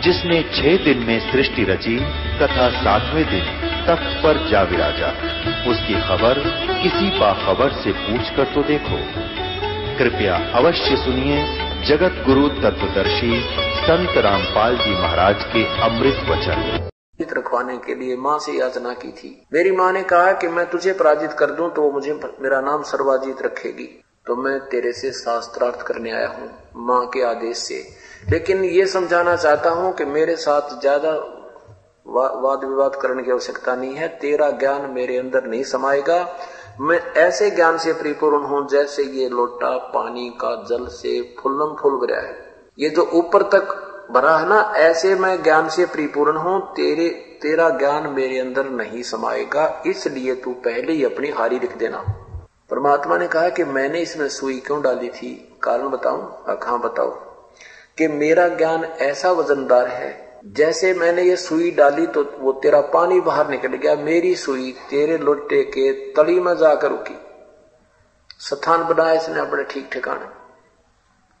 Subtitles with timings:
[0.00, 1.96] जिसने छह दिन में सृष्टि रची
[2.40, 3.44] तथा सातवें दिन
[3.86, 5.08] तख्त पर जा विराजा।
[5.70, 6.38] उसकी खबर
[6.82, 8.98] किसी बाखबर से पूछ कर तो देखो।
[9.98, 11.44] कृपया अवश्य सुनिए,
[11.86, 16.86] जगत गुरु तत्वदर्शी संत रामपाल जी महाराज के अमृत वचन।
[17.20, 20.92] रखवाने के लिए माँ से याचना की थी। मेरी माँ ने कहा कि मैं तुझे
[20.92, 26.10] पराजित कर दूँ तो मुझे, मेरा नाम सर्वाजीत रखेगी। तो मैं तेरे से शास्त्रार्थ करने
[26.10, 26.48] आया हूँ
[26.86, 27.78] माँ के आदेश से।
[28.30, 33.74] लेकिन ये समझाना चाहता हूँ कि मेरे साथ ज़्यादा वा, वाद विवाद करने की आवश्यकता
[33.76, 36.20] नहीं है। तेरा ज्ञान मेरे अंदर नहीं समाएगा।
[36.80, 42.06] मैं ऐसे ज्ञान से परिपूर्ण हूँ जैसे ये लोटा पानी का जल से फुल्लम फुल
[42.06, 42.38] गया है।
[42.78, 43.76] ये जो ऊपर तक
[44.12, 47.08] भरा है ना ऐसे मैं ज्ञान से परिपूर्ण हूँ। तेरे
[47.42, 52.04] तेरा ज्ञान मेरे अंदर नहीं समाएगा इसलिए तू पहले ही अपनी हारी लिख देना।
[52.70, 55.32] परमात्मा ने कहा कि मैंने इसमें सुई क्यों डाली थी?
[55.62, 56.22] कारण बताऊँ?
[56.64, 57.10] हाँ बताओ
[57.98, 63.20] कि मेरा ज्ञान ऐसा वजनदार है, जैसे मैंने ये सुई डाली तो वो तेरा पानी
[63.20, 67.18] बाहर निकल गया, मेरी सुई तेरे लोटे के तली में जाकर रुकी
[68.40, 70.26] स्थान बनाया इसने अपने ठीक ठिकाने।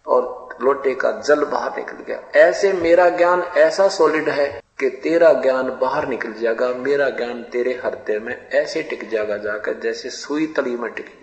[0.06, 4.48] और लोटे का जल बाहर निकल गया। ऐसे मेरा ज्ञान ऐसा सॉलिड है
[4.80, 9.80] कि तेरा ज्ञान बाहर निकल जाएगा, मेरा ज्ञान तेरे हृदय में ऐसे टिक जाएगा जाकर
[9.80, 11.19] जैसे सुई तली में टिकेगी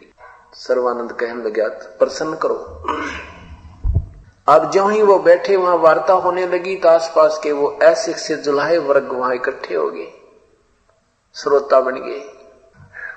[0.53, 1.67] सर्वानंद कहने लगा
[1.99, 2.55] प्रसन्न करो।
[4.49, 8.35] अब जो ही वो बैठे, वहाँ वार्ता होने लगी तो आसपास के वो ऐसे से
[8.35, 10.07] जुलाहे वर्ग वहाँ इकट्ठे हो गए।
[11.35, 12.33] श्रोता बन गए।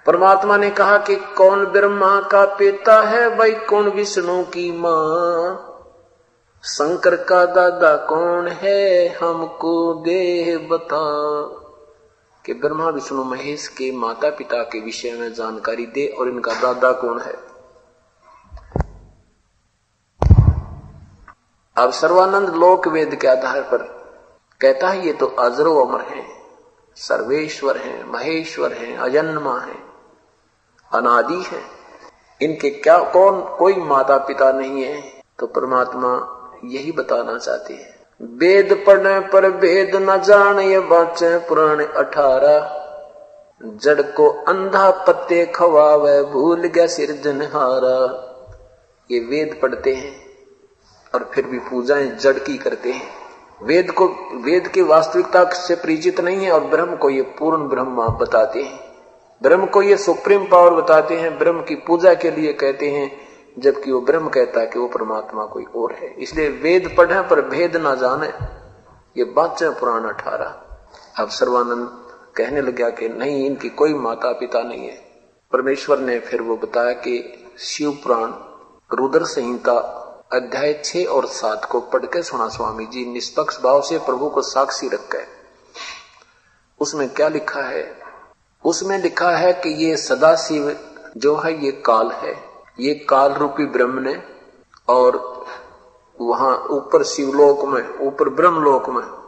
[0.06, 5.66] परमात्मा ने कहा कि कौन ब्रह्मा का पिता है भाई कौन विष्णु की माँ?
[6.64, 10.96] शंकर का दादा कौन है, हमको दे बता।
[12.50, 16.92] कि ब्रह्मा, विष्णु, महेश के माता पिता के विषय में जानकारी दे और इनका दादा
[16.92, 17.32] कौन है।
[21.76, 23.78] अब सर्वानंद लोक वेद के आधार पर
[24.60, 26.26] कहता है, ये तो अजरो अमर है,
[26.96, 29.76] सर्वेश्वर है, महेश्वर है, अजन्मा है,
[30.92, 31.62] अनादि है।
[32.42, 35.22] इनके क्या, कौन, कोई माता पिता नहीं है?
[35.38, 41.84] तो परमात्मा यही बताना चाहते हैं। वेद पढ़ने पर वेद न जान ये बाचे पुराने
[41.84, 42.76] अठारह
[43.84, 48.26] जड़ को अंधा पत्ते खवावे, भूल गया सिरजनहारा
[49.10, 50.26] ये वेद पढ़ते हैं
[51.14, 53.08] और फिर भी पूजाएँ जड़ की करते हैं।
[53.62, 54.06] वेद को,
[54.44, 58.80] वेद की वास्तविकता से परिचित नहीं है और ब्रह्म को ये पूर्ण ब्रह्म बताते हैं।
[59.42, 63.92] ब्रह्म को ये सुप्रीम पावर बताते हैं। ब्रह्म की पूजा के लिए कहते हैं जबकि
[63.92, 67.76] वो ब्रह्म कहता है कि वो परमात्मा कोई और है। इसलिए वेद पढ़े पर भेद
[67.76, 68.32] ना जाने।
[69.16, 70.66] ये बात पुराण अठारह।
[71.22, 71.88] अब सर्वानंद
[72.36, 75.10] कहने लगा कि नहीं, इनकी कोई माता पिता नहीं है।
[75.52, 78.32] परमेश्वर ने फिर वो बताया कि शिव पुराण
[78.96, 79.96] रुद्र संहिता
[80.32, 84.42] अध्याय छह और सात को पढ़ के सुना स्वामी जी, निष्पक्ष भाव से प्रभु को
[84.42, 85.26] साक्षी रख गए।
[86.80, 87.98] उसमें क्या लिखा है?
[88.64, 90.76] उसमें लिखा है कि ये सदाशिव
[91.16, 94.22] जो है, ये काल है। ये काल रूपी ब्रह्म ने
[94.88, 95.44] और
[96.20, 99.20] वहाँ ऊपर शिवलोक में, ऊपर ब्रह्मलोक में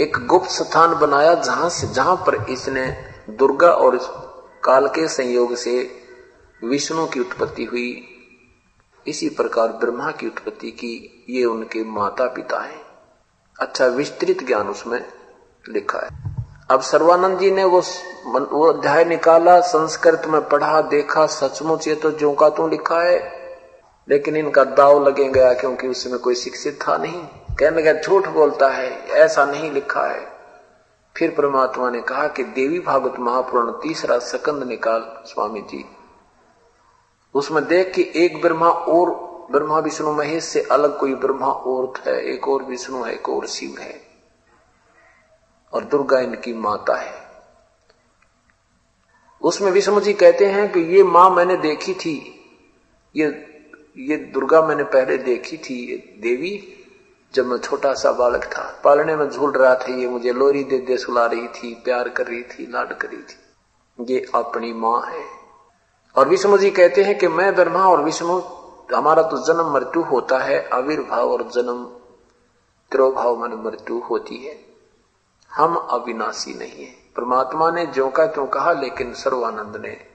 [0.00, 4.06] एक गुप्त स्थान बनाया जहाँ से, जहाँ पर इसने दुर्गा और इस
[4.64, 6.02] काल के संयोग से
[6.64, 8.08] विष्णु की उत्पत्ति हुई।
[9.06, 12.80] इसी प्रकार ब्रह्मा की उत्पत्ति की ये उनके माता पिता हैं।
[13.60, 15.12] अच्छा विस्तृत ज्ञान उसमें
[15.68, 16.35] लिखा है।
[16.70, 17.82] अब सर्वानंद जी ने वो
[18.26, 23.32] वो अध्याय निकाला, संस्कृत में पढ़ा, देखा, सचमुच ये तो जो का तू लिखा है।
[24.08, 27.22] लेकिन इनका दाव लगे गया क्योंकि उसमें कोई शिक्षित था नहीं।
[27.56, 30.26] कहने लगा, झूठ बोलता है, ऐसा नहीं लिखा है।
[31.16, 35.84] फिर परमात्मा ने कहा कि देवी भागवत महापुराण तीसरा सकंद निकाल, स्वामी जी।
[37.34, 39.10] उसमें देख कि एक ब्रह्मा और,
[39.50, 43.46] ब्रह्मा विष्णु महेश से अलग कोई ब्रह्मा और है, एक और विष्णु है, एक और
[43.46, 44.05] शिव है।
[45.72, 47.26] और दुर्गा इनकी माता है।
[49.42, 52.32] उसमें विष्णु जी कहते हैं कि ये माँ मैंने देखी थी।
[53.16, 53.52] ये
[53.98, 56.84] ये दुर्गा मैंने पहले देखी थी, ये देवी,
[57.34, 60.78] जब मैं छोटा सा बालक था। पालने में झूल रहा था, ये मुझे लोरी दे
[60.78, 63.36] दे सुला रही थी, प्यार कर रही थी, लाड कर रही थी।
[64.12, 65.24] ये अपनी माँ है।
[66.16, 68.40] और विष्णु जी कहते हैं कि मैं ब्रह्मा और विष्णु,
[68.94, 71.84] हमारा तो जन्म मृत्यु होता है आविर्भाव और जन्म,
[72.90, 74.65] त्रोभाव मन मृत्यु होती है।
[75.56, 80.06] हम अविनाशी नहीं है। परमात्मा ने जो का त्यों कहा, लेकिन सर्वानंद ने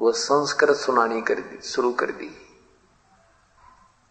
[0.00, 2.30] वो संस्कृत सुनानी कर दी, शुरू कर दी।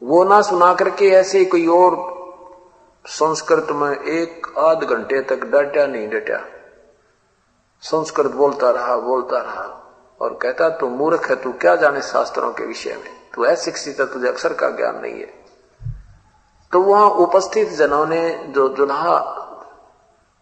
[0.03, 2.21] वो ना सुना करके ऐसे कोई और
[3.05, 6.45] संस्कृत में एक आध घंटे तक डटा नहीं डटा।
[7.81, 9.77] संस्कृत बोलता रहा बोलता रहा,
[10.21, 13.29] और कहता, तू मूर्ख है, तू क्या जाने शास्त्रों के विषय में?
[13.33, 15.45] तू अशिक्षित है, तुझे अक्षर का ज्ञान नहीं है।
[16.71, 19.40] तो वहाँ उपस्थित जनों ने जो जुल्हा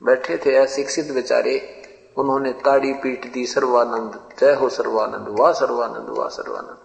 [0.10, 1.56] बैठे थे अशिक्षित बेचारे
[2.18, 6.78] उन्होंने ताड़ी पीट दी सर्वानंद जय हो सर्वानंद वाह सर्वानंद वाह सर्वानंद।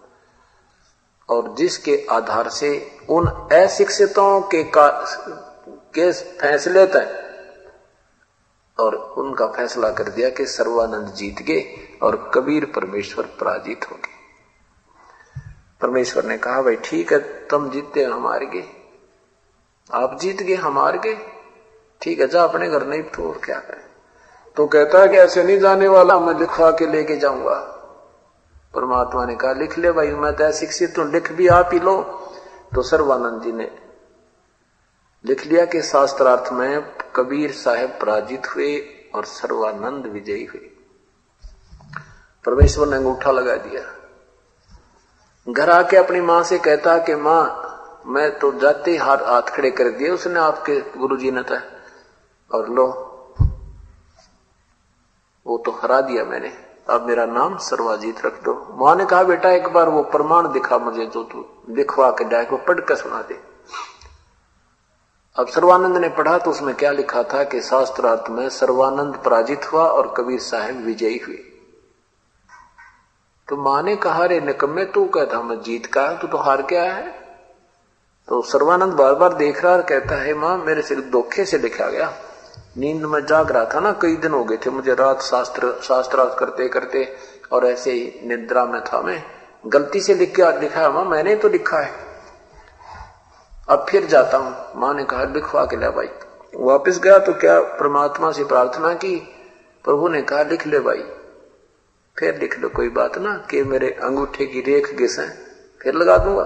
[1.29, 2.69] और जिसके आधार से
[3.09, 4.87] उन अशिक्षितों के का,
[5.95, 7.23] के फैसले तय
[8.77, 14.13] और उनका फैसला कर दिया कि सर्वानंद जीत गए और कबीर परमेश्वर पराजित हो गए।
[15.81, 18.67] परमेश्वर ने कहा भाई ठीक है तुम जीतते हम हार गए।
[19.93, 21.17] आप जीत गए हम हार गए।
[22.01, 23.85] ठीक है, जा अपने घर, नहीं तो और क्या करें?
[24.55, 27.71] तो कहता है कि ऐसे नहीं जाने वाला, मैं लिखवा के लेके जाऊँगा।
[28.73, 32.01] परमात्मा ने कहा, लिख ले भाई, मैं तो शिक्षित हूँ, लिख भी आप ही लो।
[32.75, 33.79] तो सर्वानंद जी ने
[35.25, 38.79] लिख लिया कि शास्त्रार्थ में कबीर साहेब पराजित हुए
[39.15, 40.71] और सर्वानंद विजयी हुए।
[42.45, 43.81] परमेश्वर ने अंगूठा लगा दिया।
[45.49, 47.61] घर आके अपनी माँ से कहता कि, माँ,
[48.05, 51.74] मैं तो जाते हाथ हाथ खड़े कर दिए, उसने आपके गुरु जी ने था
[52.55, 52.85] और लो।
[55.45, 56.51] वो तो हरा दिया मैंने।
[56.89, 60.77] अब मेरा नाम सर्वाजीत रख दो। माँ ने कहा, बेटा, एक बार वो प्रमाण दिखा
[60.77, 63.39] मुझे जो तू लिखवा के जाए को पढ़ कर सुना दे।
[65.35, 69.83] अब सर्वानंद ने पढ़ा तो उसमें क्या लिखा था कि शास्त्रार्थ में सर्वानंद पराजित हुआ
[69.83, 71.37] और कबीर साहब विजयी हुए।
[73.47, 76.83] तो माँ ने कहा रे निकम्मे तू कहता मैं जीत का तू तो हार क्या
[76.83, 77.09] है।
[78.27, 81.89] तो सर्वानंद बार बार देख रहा और कहता, है माँ, मेरे से धोखे से लिखा
[81.89, 82.13] गया।
[82.77, 86.37] नींद में जाग रहा था ना, कई दिन हो गए थे मुझे रात शास्त्र शास्त्रार्थ
[86.39, 87.15] करते करते,
[87.51, 89.23] और ऐसे ही निद्रा में था मैं।
[89.67, 91.91] गलती से लिख के लिखा है माँ, मैंने तो लिखा है।
[93.69, 96.07] अब फिर जाता हूँ। माँ ने कहा, लिखवा के लिया भाई।
[96.55, 99.15] वापिस गया तो क्या परमात्मा से प्रार्थना की?
[99.83, 101.03] प्रभु ने कहा, लिख ले भाई।
[102.19, 105.37] फिर लिख लो, कोई बात ना, कि मेरे अंगूठे की रेख घिस है,
[105.81, 106.43] फिर लगा दूँगा।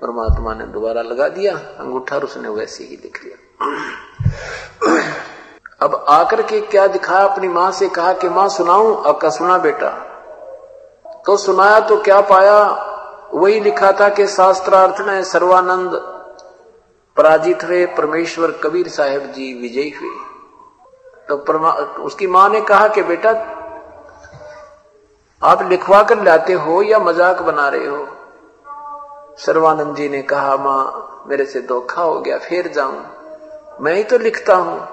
[0.00, 3.36] परमात्मा ने दोबारा लगा दिया, अंगूठा और उसने वैसे ही लिख लिया।
[5.82, 7.88] अब आकर के क्या दिखाया अपनी माँ से?
[7.88, 9.02] कहा कि, माँ, सुनाऊं?
[9.02, 9.88] अब सुना बेटा।
[11.26, 12.88] तो सुनाया तो क्या पाया?
[13.34, 15.92] वही लिखा था कि शास्त्रार्थ ने सर्वानंद
[17.16, 20.16] पराजित हुए, परमेश्वर कबीर साहेब जी विजयी हुए।
[21.28, 21.36] तो
[22.02, 23.30] उसकी माँ ने कहा कि, बेटा,
[25.42, 28.08] आप लिखवा कर लाते हो या मज़ाक बना रहे हो?
[29.38, 33.04] सर्वानंद जी ने कहा, माँ, मेरे से धोखा हो गया, फिर जाऊँ।
[33.80, 34.91] मैं ही तो लिखता हूँ।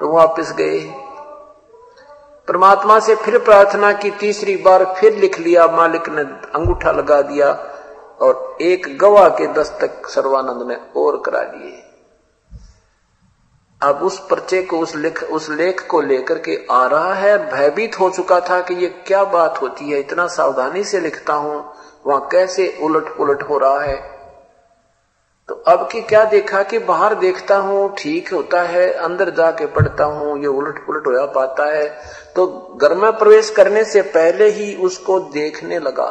[0.00, 0.80] तो वापस गए।
[2.48, 6.22] परमात्मा से फिर प्रार्थना की, तीसरी बार फिर लिख लिया, मालिक ने
[6.54, 7.50] अंगूठा लगा दिया
[8.20, 11.82] और एक गवाह के दस्तक सर्वानंद ने और करा दिए।
[13.82, 18.00] अब उस पर्चे को, उस लिख, उस लेख को लेकर के आ रहा है, भयभीत
[18.00, 21.72] हो चुका था कि ये क्या बात होती है, इतना सावधानी से लिखता हूँ,
[22.06, 24.15] वहाँ कैसे उलट पुलट हो रहा है।
[25.48, 30.04] तो अब की क्या देखा कि बाहर देखता हूँ, ठीक होता है, अंदर जाके पढ़ता
[30.04, 31.86] हूँ, ये उलट पुलट होया पाता है
[32.36, 36.08] तो घर में प्रवेश करने से पहले ही उसको देखने लगा।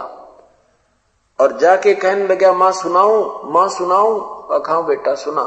[1.40, 4.20] और जाके कहने लगा, माँ, सुनाऊ, माँ, सुनाऊं?
[4.56, 5.42] अखा, बेटा, सुना।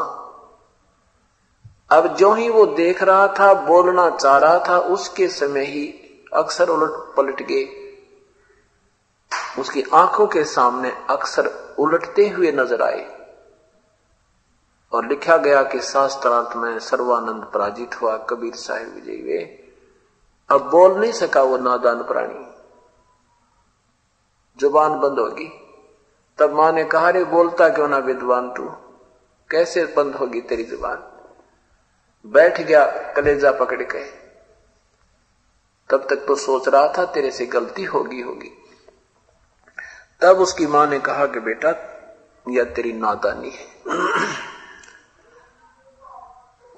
[1.91, 5.87] अब जो ही वो देख रहा था, बोलना चाह रहा था, उसके समय ही
[6.35, 7.67] अक्सर उलट पलट गए।
[9.59, 13.07] उसकी आँखों के सामने अक्सर उलटते हुए नज़र आए।
[14.93, 19.65] और लिखा गया कि शास्त्रांत में सर्वानंद पराजित हुआ, कबीर साहिब विजय हुए।
[20.51, 22.47] अब बोल नहीं सका वो नादान प्राणी।
[24.61, 25.53] ज़ुबान बंद होगी।
[26.39, 28.69] तब माँ ने कहा रे बोलता क्यों ना विद्वान तू?
[29.51, 31.03] कैसे बंद होगी तेरी ज़ुबान?
[32.27, 34.05] बैठ गया, कलेजा पकड़ के।
[35.91, 38.63] तब तक तो सोच रहा था, तेरे से गलती होगी होगी।
[40.21, 41.71] तब उसकी माँ ने कहा कि बेटा,
[42.49, 43.67] यह तेरी नादानी है।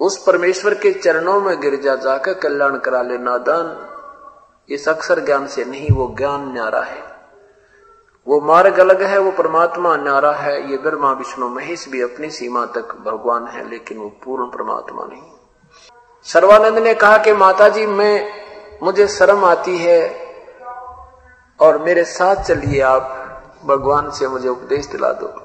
[0.01, 3.87] उस परमेश्वर के चरणों में गिर जा, जाकर कल्याण करा ले, नादान।
[4.69, 7.11] इस अक्षर ज्ञान से नहीं, वो ज्ञान न्यारा है।
[8.27, 12.65] वो मार्ग अलग है, वो परमात्मा न्यारा है। ये ब्रह्मा, विष्णु, महेश भी अपनी सीमा
[12.65, 15.21] तक भगवान है, लेकिन वो पूर्ण परमात्मा नहीं।
[16.23, 18.31] सर्वानंद ने कहा कि माता जी मैं,
[18.83, 20.27] मुझे शर्म आती है
[21.59, 23.27] और मेरे साथ चलिए, आप
[23.65, 25.43] भगवान से मुझे उपदेश दिला दो।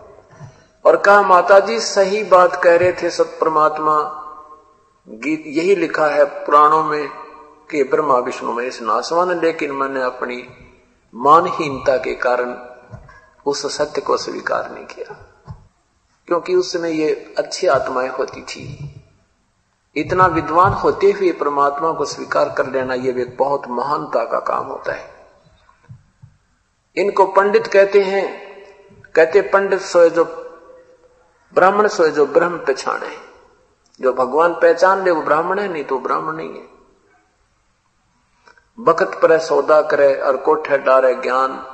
[0.84, 4.22] और कहा माता जी सही बात कह रहे थे सत परमात्मा।
[5.08, 7.08] गीत यही लिखा है पुराणों में
[7.70, 10.48] कि ब्रह्मा विष्णु में इस नासवान, लेकिन मैंने अपनी
[11.14, 12.56] मानहीनता के कारण
[13.46, 15.26] उस सत्य को स्वीकार नहीं किया।
[16.26, 18.94] क्योंकि उस समय ये अच्छी आत्माएँ होती थी।
[19.96, 24.66] इतना विद्वान होते हुए परमात्मा को स्वीकार कर लेना यह एक बहुत महानता का काम
[24.66, 25.10] होता है।
[26.96, 28.46] इनको पंडित कहते हैं,
[29.14, 30.24] कहते पंडित सोए जो
[31.54, 33.25] ब्राह्मण सोए जो ब्रह्म पहचाने
[34.00, 36.68] जो भगवान पहचान ले, वो ब्राह्मण है, नहीं तो ब्राह्मण नहीं है।
[38.80, 41.72] बखत पर सौदा करे और कोठे डारे ज्ञान।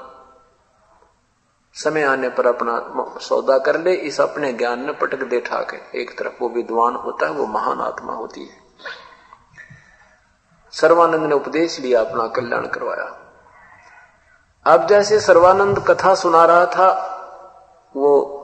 [1.74, 6.18] समय आने पर अपना सौदा कर ले, इस अपने ज्ञान ने पटक दे ठाके। एक
[6.18, 8.56] तरफ़ वो विद्वान होता है, वो महान आत्मा होती है।
[10.72, 13.18] सर्वानंद ने उपदेश लिया, अपना कल्याण करवाया।
[14.66, 17.08] अब जैसे सर्वानंद कथा सुना रहा था,
[17.96, 18.38] वो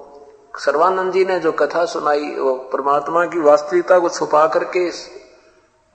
[0.58, 4.88] सर्वानंद जी ने जो कथा सुनाई, वो परमात्मा की वास्तविकता को छुपा करके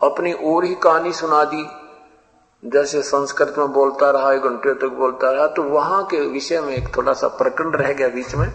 [0.01, 1.65] अपनी और ही कहानी सुना दी।
[2.63, 6.73] जैसे संस्कृत में बोलता रहा एक घंटे तक बोलता रहा तो वहाँ के विषय में
[6.75, 8.47] एक थोड़ा सा प्रकरण रह गया बीच में।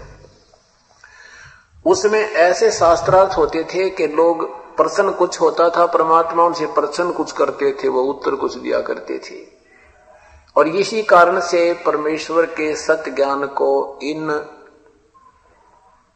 [1.87, 7.33] उसमें ऐसे शास्त्रार्थ होते थे कि लोग प्रश्न कुछ होता था, परमात्मा उनसे प्रश्न कुछ
[7.33, 9.37] करते थे, वो उत्तर कुछ दिया करते थे।
[10.57, 14.29] और इसी कारण से परमेश्वर के सत्य ज्ञान को इन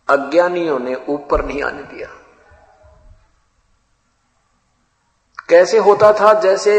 [0.08, 2.08] अज्ञानियों ने ऊपर नहीं आने दिया।
[5.48, 6.32] कैसे होता था?
[6.40, 6.74] जैसे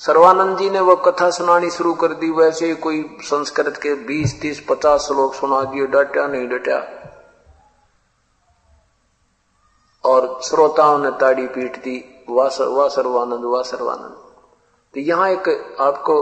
[0.00, 4.60] सर्वानंद जी ने वो कथा सुनानी शुरू कर दी वैसे कोई संस्कृत के 20, 30,
[4.60, 6.78] 50 श्लोक सुना दिए डटा नहीं डटा।
[10.04, 14.16] और श्रोताओं ने ताड़ी पीट दी वाह सर्वानंद वाह सर्वानंद
[14.94, 16.14] तो यहाँ एक आपको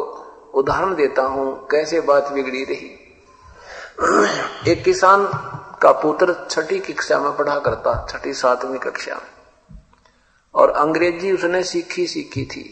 [0.54, 3.00] उदाहरण देता हूँ कैसे बात बिगड़ी रही।
[4.68, 5.26] एक किसान
[5.82, 9.78] का पुत्र छठी कक्षा में पढ़ा करता, छठी सातवीं कक्षा में।
[10.54, 12.64] और अंग्रेज़ी उसने सीखी सीखी थी।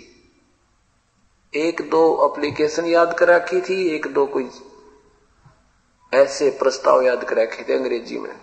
[1.54, 4.50] एक दो एप्लीकेशन याद कर रखी थी, एक दो कोई
[6.14, 8.40] ऐसे प्रस्ताव याद कर रखे थे अंग्रेज़ी में।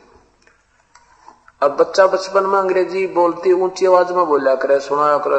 [1.61, 5.31] अब बच्चा बचपन में अंग्रेज़ी बोलती, ऊँची आवाज़ में बोला करे, सुनाया कर,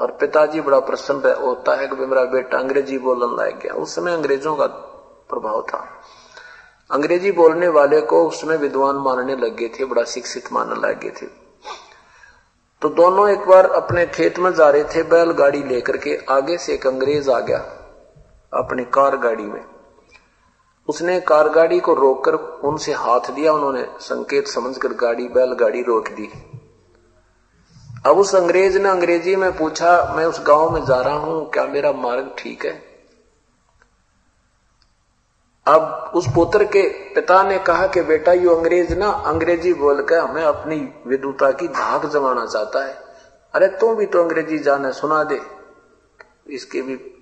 [0.00, 4.12] और पिताजी बड़ा प्रसन्न होता है कि मेरा बेटा अंग्रेज़ी बोलने लायक गया उस समय
[4.12, 4.66] अंग्रेज़ों का
[5.30, 6.02] प्रभाव था।
[6.90, 11.10] अंग्रेज़ी बोलने वाले को उसमें विद्वान मानने लग गए थे, बड़ा शिक्षित मानने लग गए
[11.10, 11.26] थे।
[12.82, 16.74] तो दोनों एक बार अपने खेत में जा रहे थे, बैलगाड़ी लेकर के आगे से
[16.74, 17.58] एक अंग्रेज़ आ गया,
[18.52, 19.64] अपनी कार गाड़ी में।
[20.88, 22.34] उसने कार गाड़ी को रोककर
[22.68, 26.30] उनसे हाथ दिया, उन्होंने संकेत समझकर गाड़ी, बैलगाड़ी रोक दी।
[28.06, 31.66] अब उस अंग्रेज़ ने अंग्रेज़ी में पूछा, मैं उस गाँव में जा रहा हूँ, क्या
[31.66, 32.85] मेरा मार्ग ठीक है?
[35.68, 40.42] अब उस पुत्र के पिता ने कहा कि बेटा, यू अंग्रेज़ ना, अंग्रेज़ी बोलकर हमें
[40.42, 42.94] अपनी विदुता की धाक जमाना चाहता है।
[43.54, 45.40] अरे, तू भी तो अंग्रेज़ी जाने, सुना दे।
[46.50, 47.12] इसके भी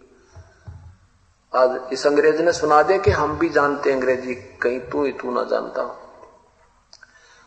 [1.55, 5.31] आज इस अंग्रेज़ ने सुना दे कि हम भी जानते अंग्रेज़ी, कहीं तू ही तू
[5.31, 5.97] ना जानता हो।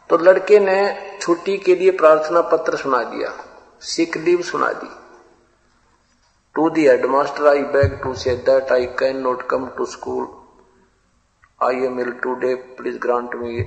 [0.09, 3.33] तो लड़के ने छुट्टी के लिए प्रार्थना पत्र सुना दिया
[3.81, 4.89] सिक लीव सुना दी।
[6.55, 10.37] To the headmaster I beg to say that I can not come to school
[11.59, 13.65] I am ill today, please grant me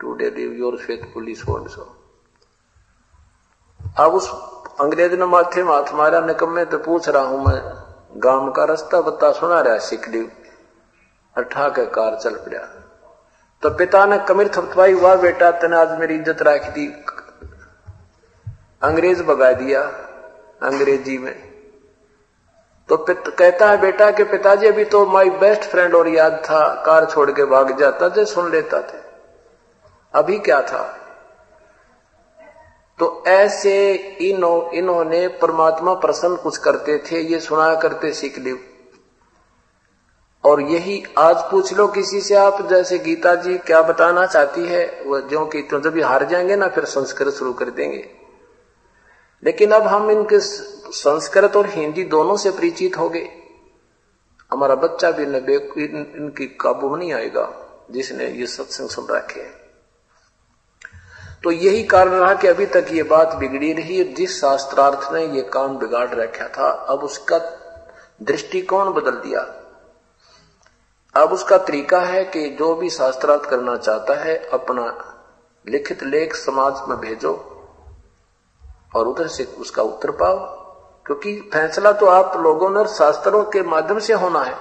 [0.00, 1.82] today leave your faithfully so and so.
[3.98, 4.28] अब उस
[4.80, 7.60] अंग्रेज़ ने माथे में हाथ मारा निकम्मे तो पूछ रहा हूँ मैं
[8.24, 10.30] गाँव का रास्ता बता सुना रहा सिख लीव
[11.36, 12.64] अठा के कार चल पड़ा।
[13.62, 16.86] तो पिता ने कमिर थपथवाई हुआ बेटा तेने आज मेरी इज़्ज़त रख दी
[18.82, 19.82] अंग्रेज़ भगा दिया
[20.70, 21.45] अंग्रेज़ी में।
[22.88, 27.04] तो कहता है, बेटा कि पिताजी, अभी तो माई बेस्ट फ्रेंड और याद था, कार
[27.04, 28.98] छोड़ के भाग जाता थे, सुन लेता थे।
[30.14, 30.96] अभी क्या था?
[32.98, 38.58] तो ऐसे इनो, इन्होंने परमात्मा प्रसन्न कुछ करते थे, ये सुना करते सीख ली।
[40.44, 45.02] और यही आज पूछ लो किसी से आप, जैसे गीता जी क्या बताना चाहती है,
[45.06, 48.15] वो जो कि तो जब हार जाएँगे ना, फिर संस्कृत शुरू कर देंगे।
[49.44, 53.28] लेकिन अब हम इनके संस्कृत और हिंदी दोनों से परिचित हो गए
[54.52, 57.52] हमारा बच्चा भी इन, इनकी काबू में नहीं आएगा
[57.90, 59.66] जिसने ये सत्संग सुन रखे
[61.42, 65.42] तो यही कारण रहा कि अभी तक ये बात बिगड़ी रही जिस शास्त्रार्थ ने ये
[65.42, 67.38] काम बिगाड़ रखा था अब उसका
[68.22, 69.40] दृष्टिकोण बदल दिया।
[71.14, 75.14] अब उसका तरीका है कि जो भी शास्त्रार्थ करना चाहता है अपना
[75.68, 77.55] लिखित लेख समाज में भेजो।
[78.96, 80.36] और उधर से उसका उत्तर पाओ।
[81.06, 84.56] क्योंकि फैसला तो आप लोगों ने शास्त्रों के माध्यम से होना है।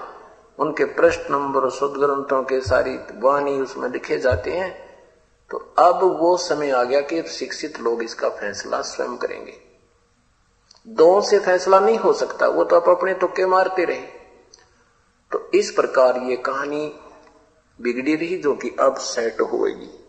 [0.60, 4.86] उनके प्रश्न नंबर शुद्ध ग्रंथों के सारी वाणी उसमें लिखे जाते हैं।
[5.52, 9.54] तो अब वो समय आ गया कि शिक्षित लोग इसका फैसला स्वयं करेंगे।
[10.88, 14.02] दो से फैसला नहीं हो सकता, वो तो आप अपने तुक्के मारते रहे।
[15.32, 16.96] तो इस प्रकार ये कहानी
[17.82, 20.08] बिगड़ी रही जो कि अब सेट होगी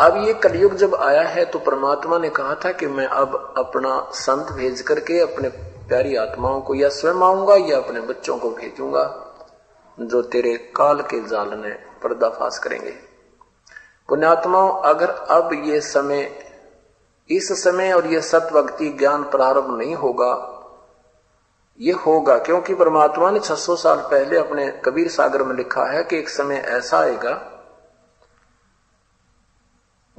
[0.00, 4.10] अब ये कलयुग जब आया है तो परमात्मा ने कहा था कि मैं अब अपना
[4.12, 9.26] संत भेज करके अपने प्यारी आत्माओं को या स्वयं आऊँगा या अपने बच्चों को भेजूँगा,
[10.00, 12.90] जो तेरे काल के जाल ने पर्दाफाश करेंगे।
[14.08, 16.44] पुण्यात्माओं, अगर अब ये समय,
[17.30, 20.56] इस समय और ये सत्वक्ति ज्ञान प्रारंभ नहीं होगा,
[21.80, 26.18] ये होगा क्योंकि परमात्मा ने 600 साल पहले अपने कबीर सागर में लिखा है कि
[26.18, 27.49] एक समय ऐसा आएगा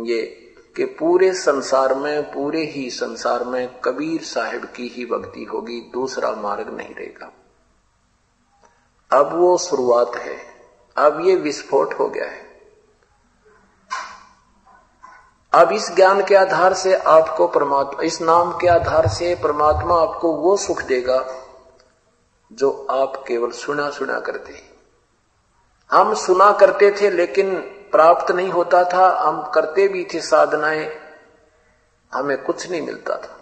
[0.05, 0.37] ये
[0.75, 6.31] कि पूरे संसार में, पूरे ही संसार में कबीर साहिब की ही भक्ति होगी, दूसरा
[6.31, 7.33] मार्ग नहीं रहेगा।
[9.19, 10.37] अब वो शुरुआत है।
[10.97, 12.51] अब ये विस्फोट हो गया है।
[15.53, 20.33] अब इस ज्ञान के आधार से आपको परमात्मा, इस नाम के आधार से परमात्मा आपको
[20.33, 21.47] वो सुख देगा
[22.53, 24.71] जो आप केवल सुना सुना करते
[25.91, 30.89] हम सुना करते थे, लेकिन प्राप्त नहीं होता था, हम करते भी थे साधनाएँ,
[32.11, 33.37] हमें कुछ नहीं मिलता था।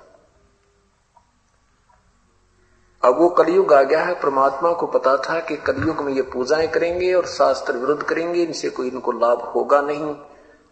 [3.03, 6.67] अब वो कलयुग आ गया है, परमात्मा को पता था कि कलयुग में ये पूजाएँ
[6.67, 10.15] करेंगे और शास्त्र विरुद्ध करेंगे, इनसे कोई इनको लाभ होगा नहीं,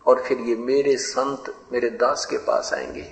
[0.05, 3.05] और फिर ये मेरे संत, मेरे दास के पास आएँगे।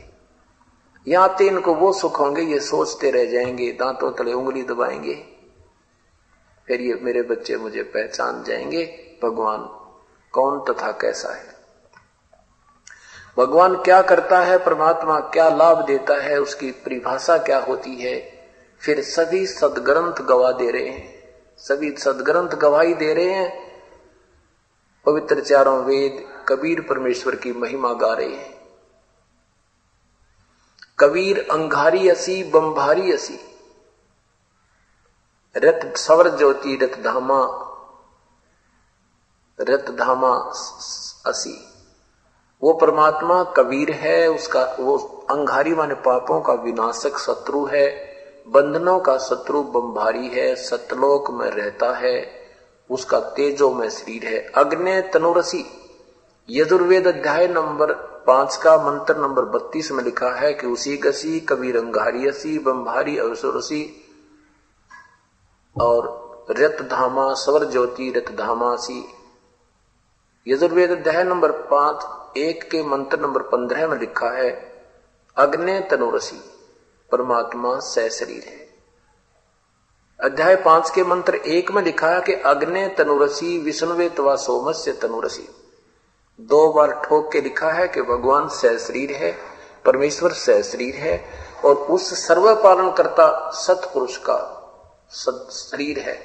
[1.07, 5.15] यहाँ आते इनको वो सुख होंगे, ये सोचते रह जाएँगे, दांतों तले उंगली दबाएँगे,
[6.67, 8.86] फिर ये मेरे बच्चे मुझे पहचान जाएँगे,
[9.24, 9.67] भगवान
[10.36, 11.56] कौन तथा कैसा है?
[13.38, 18.36] भगवान क्या करता है, परमात्मा क्या लाभ देता है, उसकी परिभाषा क्या होती है?
[18.80, 21.24] फिर सभी सदग्रंथ गवा दे रहे हैं।
[21.58, 23.82] सभी सदग्रंथ गवाही दे रहे हैं।
[25.06, 28.56] पवित्र चारों वेद कबीर परमेश्वर की महिमा गा रहे हैं।
[31.00, 33.40] कबीर अंगारी असी, बंभारी असी।
[35.57, 37.65] रथ सवर ज्योति, रथ धामा
[39.61, 40.37] रथ धामा
[41.25, 41.68] असी।
[42.63, 44.98] वो परमात्मा कबीर है, उसका, वो
[45.29, 48.15] अंगारी माने पापों का विनाशक शत्रु है,
[48.48, 52.46] बंधनों का शत्रु बम्भारी है, सतलोक में रहता है,
[52.89, 55.65] उसका तेजो में शरीर है। अग्नि तनुरसी।
[56.50, 57.94] यजुर्वेद अध्याय नंबर
[58.27, 64.01] पाँच का मंत्र नंबर बत्तीस में लिखा है कि उसी गसी कबीर अंगारियसी बम्भारी अवसुरसी
[65.81, 69.15] और रत धामा, स्वर ज्योति रत धामासी
[70.48, 72.05] यजुर्वेद अध्याय नंबर पाँच,
[72.38, 74.74] एक के मंत्र नंबर पंद्रह में लिखा है,
[75.38, 76.42] अग्नि तनुरसी,
[77.12, 78.70] परमात्मा सह शरीर है।
[80.20, 85.50] अध्याय पाँच के मंत्र एक में लिखा है कि अग्नि तनुरसी विष्णुवे तवा सोमस्य तनुरसी।
[86.42, 89.38] दो बार ठोक के लिखा है कि भगवान सह शरीर है,
[89.86, 91.25] परमेश्वर सह शरीर है,
[91.66, 94.62] और उस सर्व पालन करता सतपुरुष का
[95.10, 96.20] सत, शरीर है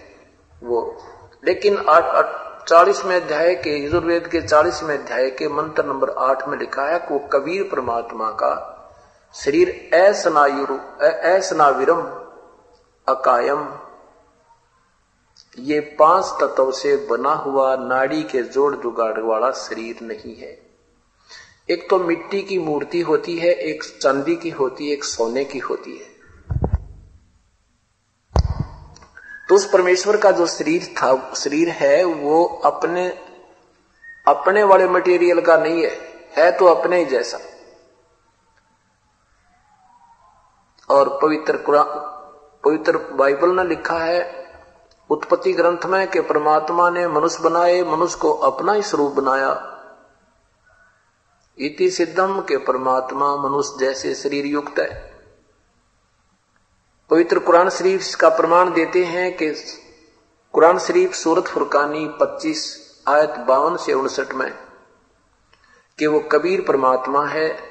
[0.62, 0.96] वो।
[1.44, 6.82] लेकिन आठ चालीसवें अध्याय के यजुर्वेद के चालीसवें अध्याय के मंत्र नंबर आठ में लिखा
[6.82, 8.50] है कि कबीर परमात्मा का
[9.34, 10.74] शरीर असनायुरु
[11.36, 12.02] असनाविरम,
[13.08, 13.74] अकायम।
[15.58, 20.58] ये पाँच तत्व से बना हुआ नाड़ी के जोड़ जुगाड़ वाला शरीर नहीं है।
[21.70, 25.58] एक तो मिट्टी की मूर्ति होती है, एक चांदी की होती है, एक सोने की
[25.58, 26.09] होती है।
[29.50, 33.08] तो उस परमेश्वर का जो शरीर था, शरीर है, वो अपने
[34.28, 36.00] अपने वाले मटेरियल का नहीं है।
[36.36, 37.38] है तो अपने ही जैसा।
[40.94, 41.64] और पवित्र
[42.64, 44.46] पवित्र बाइबल ने लिखा है,
[45.10, 49.78] उत्पत्ति ग्रंथ में कि परमात्मा ने मनुष्य बनाए, मनुष्य को अपना ही स्वरूप बनाया।
[51.58, 55.09] इति सिद्धम के परमात्मा मनुष्य जैसे शरीर युक्त है।
[57.10, 59.50] पवित्र कुरान शरीफ का प्रमाण देते हैं कि
[60.52, 64.54] कुरान शरीफ सूरत फुरकानी 25 आयत बावन से उनसठ में
[65.98, 67.62] कि वो कबीर परमात्मा है,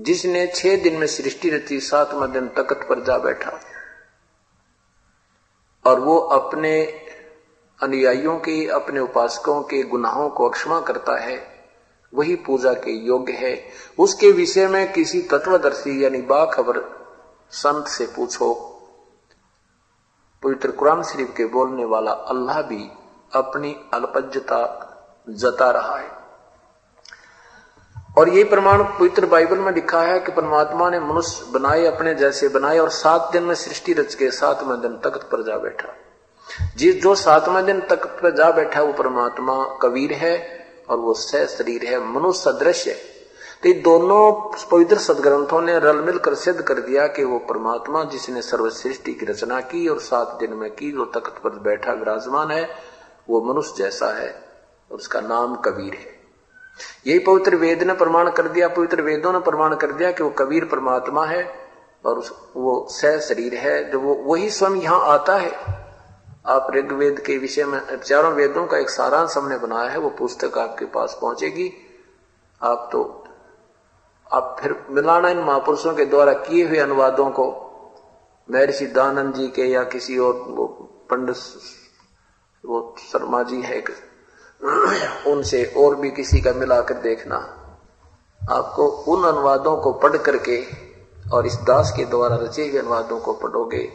[0.00, 3.60] जिसने छह दिन में सृष्टि रची, सातवा दिन तकत पर जा बैठा।
[5.86, 6.82] और वो अपने
[7.82, 11.57] अनुयायियों के, अपने उपासकों के गुनाहों को अक्षमा करता है।
[12.14, 13.68] वही पूजा के योग्य है।
[13.98, 16.98] उसके विषय में किसी तत्वदर्शी यानी बाखबर
[17.50, 18.64] संत से पूछो।
[20.42, 22.90] पवित्र कुरान शरीफ के बोलने वाला अल्लाह भी
[23.32, 24.84] अपनी अल्पज्यता
[25.30, 26.18] जता रहा है।
[28.18, 32.48] और ये प्रमाण पवित्र बाइबल में लिखा है कि परमात्मा ने मनुष्य बनाए अपने जैसे
[32.48, 35.88] बनाए और सात दिन में सृष्टि रच के सातवें दिन तख्त पर जा बैठा।
[36.76, 40.57] जिस जो सातवें दिन तख्त पर जा बैठा, वो परमात्मा कबीर है।
[40.90, 43.18] और वो सह शरीर है मनुष्य सदृश है।
[43.64, 44.32] तो दोनों
[44.70, 49.26] पवित्र सदग्रंथों ने रल मिलकर सिद्ध कर दिया कि वो परमात्मा जिसने सर्व सृष्टि की
[49.26, 52.68] रचना की और सात दिन में की जो तख्त पर बैठा विराजमान है,
[53.30, 54.44] वो मनुष्य जैसा है
[54.90, 56.18] उसका नाम कबीर है।
[57.06, 60.30] यही पवित्र वेद ने प्रमाण कर दिया, पवित्र वेदों ने प्रमाण कर दिया कि वो
[60.30, 61.54] कबीर परमात्मा है
[62.04, 62.22] और
[62.56, 65.87] वो सह शरीर है। जो वो, वही स्वयं यहाँ आता है
[66.48, 70.58] आप ऋग्वेद के विषय में, चारों वेदों का एक सारांश हमने बनाया है, वो पुस्तक
[70.58, 71.70] आपके पास पहुंचेगी।
[72.62, 73.02] आप तो
[74.32, 77.44] आप फिर मिलाना इन महापुरुषों के द्वारा किए हुए अनुवादों को
[78.48, 80.66] महर्षि दानंद जी के या किसी और वो
[81.10, 81.36] पंडित
[82.64, 83.82] वो शर्मा जी है
[85.26, 87.36] उनसे और भी किसी का मिलाकर देखना।
[88.40, 90.62] आपको उन अनुवादों को पढ़ करके
[91.32, 93.88] और इस दास के द्वारा रचे हुए अनुवादों को पढ़ोगे।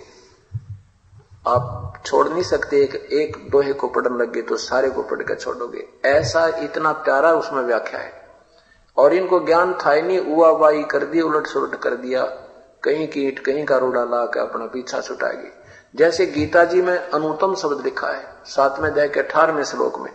[1.47, 5.87] आप छोड़ नहीं सकते, एक एक दोहे को पढ़ने लगे तो सारे को पढ़कर छोड़ोगे।
[6.05, 8.23] ऐसा इतना प्यारा उसमें व्याख्या है।
[8.97, 12.23] और इनको ज्ञान था ही नहीं उआ बाई कर दिया उलट सुलट कर दिया।
[12.83, 15.51] कहीं की ईट कहीं का रोड़ा ला के अपना पीछा छुटाएगी।
[15.95, 20.11] जैसे गीता जी में अनुतम शब्द लिखा है, सातवें अध्याय के अठारहवें श्लोक में।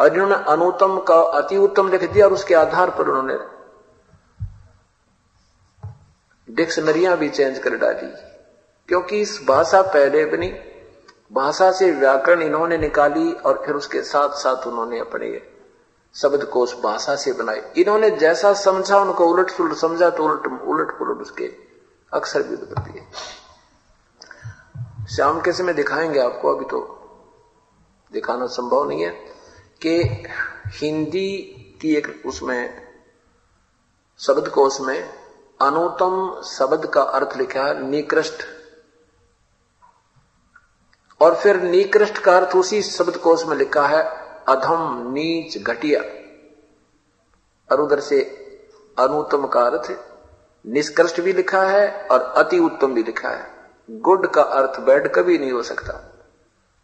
[0.00, 3.38] और इन्होंने अनुतम का अति उत्तम लिख दिया और उसके आधार पर उन्होंने
[6.54, 8.25] डिक्शनरियाँ भी चेंज कर डाली।
[8.88, 10.48] क्योंकि इस भाषा पहले बनी
[11.32, 15.42] भाषा से व्याकरण इन्होंने निकाली और फिर उसके साथ साथ उन्होंने अपने
[16.14, 20.62] शब्द को उस भाषा से बनाए। इन्होंने जैसा समझा, उनको उलट सुलट समझा तो उलट
[20.62, 21.52] उलट पुलट उसके
[22.12, 23.02] अक्सर भी बदल दिए
[25.16, 26.92] शाम के समय दिखाएँगे आपको अभी तो?
[28.12, 29.10] दिखाना संभव नहीं है
[29.82, 30.24] कि
[30.66, 31.30] हिंदी
[31.80, 32.82] की एक उसमें
[34.18, 34.98] शब्द कोश में
[35.60, 38.55] अनुतम शब्द का अर्थ लिखा निकृष्ट
[41.20, 44.02] और फिर निकृष्ट का अर्थ उसी शब्द कोश में लिखा है,
[44.48, 46.00] अधम नीच घटिया।
[47.72, 48.20] और उधर से
[48.98, 49.98] अनुत्तम का अर्थ
[50.66, 53.50] निष्कृष्ट भी लिखा है और अति उत्तम भी लिखा है।
[53.90, 56.12] गुड का अर्थ बैड कभी नहीं हो सकता।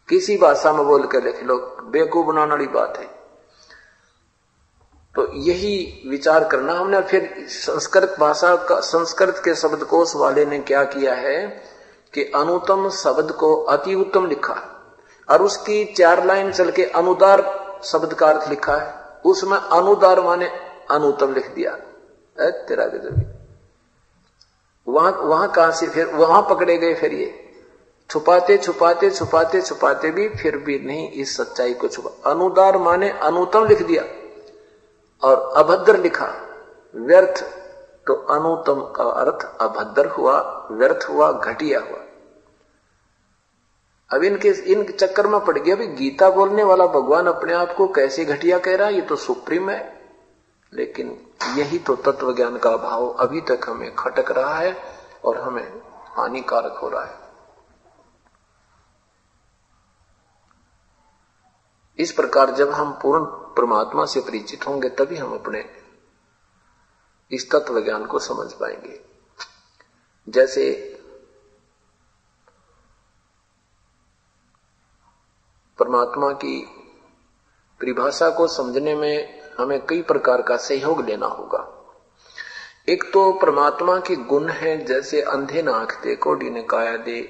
[0.09, 3.23] किसी भाषा में बोल कर लिख लो, बेकूफ बनाने वाली बात है।
[5.15, 10.83] तो यही विचार करना हमने, फिर संस्कृत भाषा का, संस्कृत के शब्दकोश वाले ने क्या
[10.83, 11.63] किया है
[12.13, 14.55] कि अनुतम शब्द को अति उत्तम लिखा
[15.29, 17.41] और उसकी चार लाइन चल के अनुदार
[17.83, 18.93] शब्द का अर्थ लिखा है,
[19.25, 20.47] उसमें अनुदार माने
[20.91, 21.75] अनुतम लिख दिया।
[22.37, 23.21] तेरा गजब।
[24.87, 27.39] वहाँ वहाँ कहाँ से फिर, वहाँ पकड़े गए फिर ये।
[28.09, 33.65] छुपाते छुपाते छुपाते छुपाते भी फिर भी नहीं इस सच्चाई को छुपा। अनुदार माने अनुतम
[33.65, 34.03] लिख दिया,
[35.21, 36.33] और अभद्र लिखा।
[36.95, 37.43] व्यर्थ।
[38.07, 41.99] तो अनुतम का अर्थ अभद्र हुआ, व्यर्थ हुआ, घटिया हुआ।
[44.17, 47.87] अब इनके, इन चक्कर में पड़ गया भी गीता बोलने वाला भगवान अपने आप को
[47.87, 50.03] कैसे घटिया कह रहा है, ये तो सुप्रीम है।
[50.73, 54.77] लेकिन यही तो तत्व ज्ञान का अभाव अभी तक हमें खटक रहा है
[55.25, 57.19] और हमें हानिकारक हो रहा है।
[61.97, 65.82] इस प्रकार जब हम पूर्ण परमात्मा से परिचित होंगे, तभी हम अपने
[67.31, 69.01] इस तत्व ज्ञान को समझ पाएँगे।
[70.29, 70.71] जैसे
[75.79, 76.65] परमात्मा की
[77.81, 81.69] परिभाषा को समझने में हमें कई प्रकार का सहयोग लेना होगा।
[82.89, 87.21] एक तो परमात्मा के गुण है, जैसे अंधे न आँख दे कोडी ने काया दे,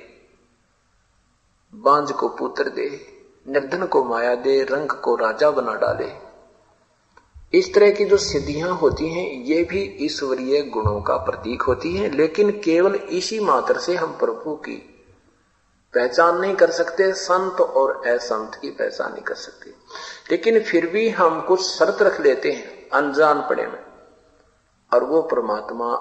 [1.74, 2.90] बांझ को पुत्र दे,
[3.48, 6.23] निर्धन को माया दे, रंग को राजा बना डाले।
[7.54, 12.12] इस तरह की जो सिद्धियाँ होती हैं, ये भी ईश्वरीय गुणों का प्रतीक होती हैं,
[12.12, 14.76] लेकिन केवल इसी मात्र से हम प्रभु की
[15.94, 19.70] पहचान नहीं कर सकते, संत और असंत की पहचान नहीं कर सकते।
[20.32, 23.84] लेकिन फिर भी हम कुछ शर्त रख लेते हैं, अनजान पड़े में।
[24.94, 25.94] और वो परमात्मा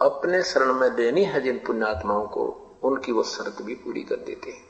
[0.00, 4.50] अपने शरण में लेनी है जिन पुण्यात्माओं को, उनकी वो शर्त भी पूरी कर देते
[4.50, 4.68] हैं।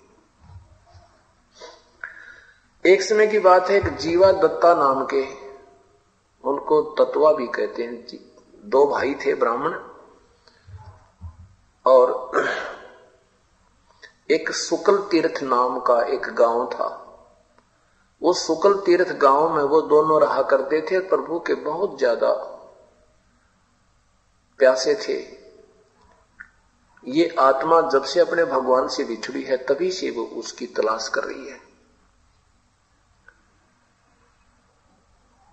[2.87, 5.44] एक समय की बात है, एक जीवा दत्ता नाम के
[6.45, 8.19] उनको तत्वा भी कहते हैं।
[8.65, 9.73] दो भाई थे ब्राह्मण
[11.87, 12.33] और
[14.31, 16.89] एक सुकल तीर्थ नाम का एक गाँव था।
[18.23, 22.33] उस सुकल तीर्थ गाँव में वो दोनों रहा करते थे प्रभु के बहुत ज़्यादा
[24.61, 25.19] प्यासे थे।
[27.05, 31.25] ये आत्मा जब से अपने भगवान से बिछड़ी है, तभी से वो उसकी तलाश कर
[31.25, 31.59] रही है।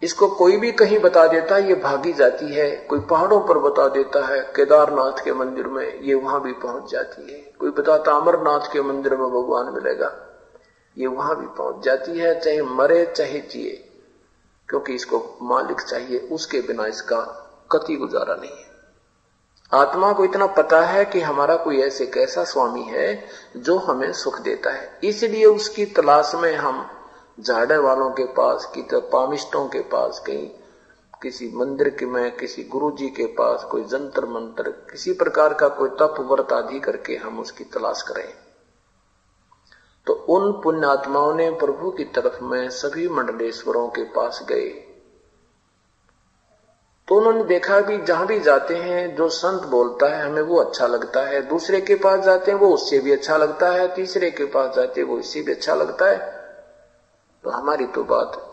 [0.01, 3.87] इसको कोई भी कहीं बता देता है ये भागी जाती है, कोई पहाड़ों पर बता
[3.87, 8.71] देता है, केदारनाथ के मंदिर में ये वहाँ भी पहुँच जाती है। कोई बताता, अमरनाथ
[8.73, 10.11] के मंदिर में भगवान मिलेगा,
[10.97, 13.75] ये वहाँ भी पहुँच जाती है, चाहे मरे, चाहे जिए,
[14.69, 17.19] क्योंकि इसको मालिक चाहिए, उसके बिना इसका
[17.71, 18.69] कति गुजारा नहीं है।
[19.73, 23.23] आत्मा को इतना पता है कि हमारा कोई ऐसे कैसा स्वामी है,
[23.57, 26.89] जो हमें सुख देता है। इसलिए उसकी तलाश में हम
[27.41, 30.49] झाड़े वालों के पास की तो पामिस्टों के पास कहीं,
[31.21, 35.67] किसी मंदिर के में, किसी गुरु जी के पास कोई जंतर मंत्र, किसी प्रकार का
[35.67, 38.33] कोई तप व्रत आदि करके हम उसकी तलाश करें।
[40.07, 44.87] तो उन पुण्यात्माओं ने प्रभु की तरफ़ में सभी मंडलेश्वरों के पास गए।
[47.07, 50.87] तो उन्होंने देखा भी जहाँ भी जाते हैं, जो संत बोलता है, हमें वो अच्छा
[50.87, 54.45] लगता है। दूसरे के पास जाते हैं, वो उससे भी अच्छा लगता है। तीसरे के
[54.45, 56.40] पास जाते हैं, वो इससे भी अच्छा लगता है।
[57.43, 58.47] तो हमारी तो बात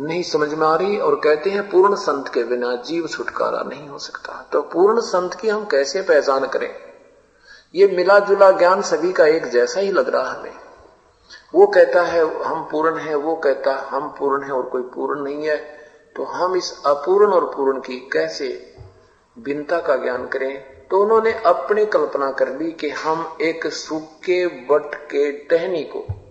[0.00, 3.88] नहीं समझ में आ रही और कहते हैं पूर्ण संत के बिना जीव छुटकारा नहीं
[3.88, 6.74] हो सकता। तो पूर्ण संत की हम कैसे पहचान करें?
[7.74, 10.52] ये मिला जुला ज्ञान सभी का एक जैसा ही लग रहा हमें।
[11.54, 15.48] वो कहता है, हम पूर्ण है। वो कहता, हम पूर्ण है और कोई पूर्ण नहीं
[15.48, 15.56] है।
[16.16, 18.76] तो हम इस अपूर्ण और पूर्ण की कैसे
[19.38, 20.88] भिन्नता का ज्ञान करें?
[20.88, 26.23] तो उन्होंने अपनी कल्पना कर ली कि हम एक सूखे बट के टहनी को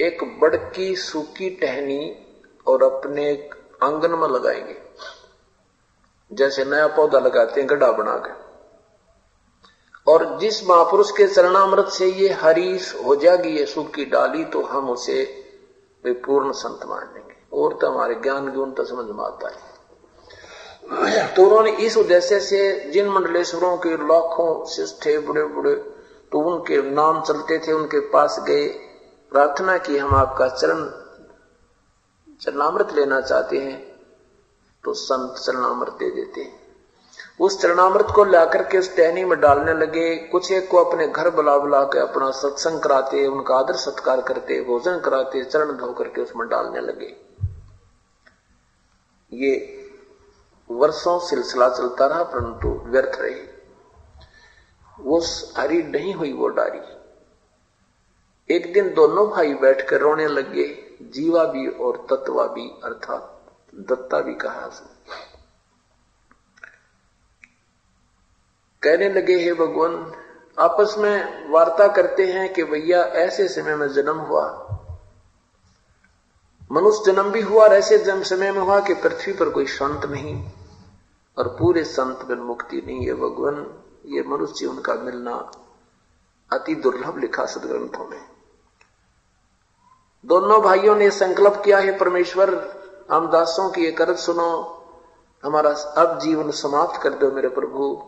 [0.00, 2.26] एक बड़की सूखी टहनी
[2.66, 3.50] और अपने
[3.82, 4.76] आँगन में लगाएँगे।
[6.32, 8.44] जैसे नया पौधा लगाते हैं, गड्ढा बना के।
[10.12, 14.90] और जिस महापुरुष के चरणामृत से ये हरी हो जाएगी, ये सूखी डाली तो हम
[14.90, 15.44] उसे
[16.06, 19.74] पूर्ण संत मान लेंगे। और तो हमारे ज्ञान की उनता समझ में आता है।
[21.34, 25.74] तो उन्होंने इस उद्देश्य से जिन मंडलेश्वरों के लाखों शिष्य थे बड़े बड़े
[26.32, 28.93] तो उनके नाम चलते थे, उनके पास गए।
[29.34, 30.84] प्रार्थना की हम आपका चरण
[32.40, 33.78] चरणामृत लेना चाहते हैं
[34.84, 36.60] तो संत चरणामृत दे देते हैं।
[37.40, 41.30] उस चरणामृत को लाकर के उस टहनी में डालने लगे, कुछ एक को अपने घर
[41.30, 46.20] बुला बुला के अपना सत्संग कराते, उनका आदर सत्कार करते, भोजन कराते, चरण धो करके
[46.20, 47.16] उसमें डालने लगे।
[49.32, 49.54] ये
[50.70, 53.40] वर्षों सिलसिला चलता रहा, परंतु व्यर्थ रही।
[55.00, 55.22] वो
[55.56, 56.93] हरी नहीं हुई वो डारी।
[58.50, 64.34] एक दिन दोनों भाई बैठकर रोने लगे, जीवा भी और तत्वा भी, अर्थात दत्ता भी
[64.34, 64.70] कहा
[68.82, 70.12] कहने लगे, हे भगवान,
[70.58, 74.60] आपस में वार्ता करते हैं कि भैया, ऐसे समय में जन्म हुआ।
[76.72, 80.04] मनुष्य जन्म भी हुआ और ऐसे जन्म समय में हुआ कि पृथ्वी पर कोई संत
[80.04, 80.50] नहीं
[81.38, 85.50] और पूरे संत में मुक्ति नहीं है। भगवान, ये मनुष्य उनका मिलना
[86.52, 88.33] अति दुर्लभ लिखा सदग्रंथों में।
[90.24, 92.74] दोनों भाइयों ने संकल्प किया, है परमेश्वर,
[93.10, 94.80] हम दासों की एक अर्ज़ सुनो।
[95.44, 98.02] हमारा अब जीवन समाप्त कर दो मेरे प्रभु।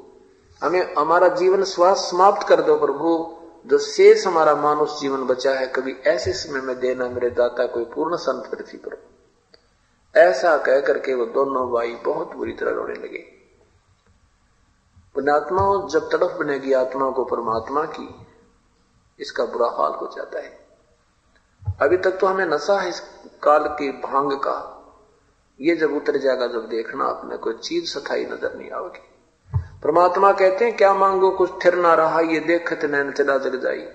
[0.63, 5.67] हमें हमारा जीवन श्वास समाप्त कर दो प्रभु। जो शेष हमारा मानुष जीवन बचा है,
[5.67, 9.09] कभी ऐसे समय में देना मेरे दाता कोई पूर्ण संत पृथ्वी पर।
[10.21, 13.19] ऐसा कह करके वो दोनों भाई बहुत बुरी तरह रोने लगे।
[15.15, 18.27] पुण्यात्मा जब तड़फ बनेगी आत्मा को परमात्मा की,
[19.21, 20.66] इसका बुरा हाल हो जाता है।
[21.83, 23.01] अभी तक तो हमें नशा है इस
[23.43, 24.73] काल की भाँग का।
[25.61, 29.05] ये जब उतर जाएगा, जब देखना अपने कोई चीज़ सथाई नज़र नहीं आवेगी
[29.83, 33.87] परमात्मा कहते हैं, क्या मांगो, कुछ थिर ना रहा, ये देखत नैन चला जग जाई।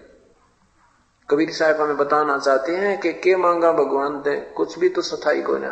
[1.29, 5.41] कबीर साहब हमें बताना चाहते हैं कि के मांगा भगवान दे, कुछ भी तो सथाई
[5.41, 5.69] को ना।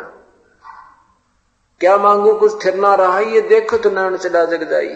[1.80, 4.88] क्या मांगो, कुछ थिर ना रहा, ये देखो तो नैन चला जग जाई।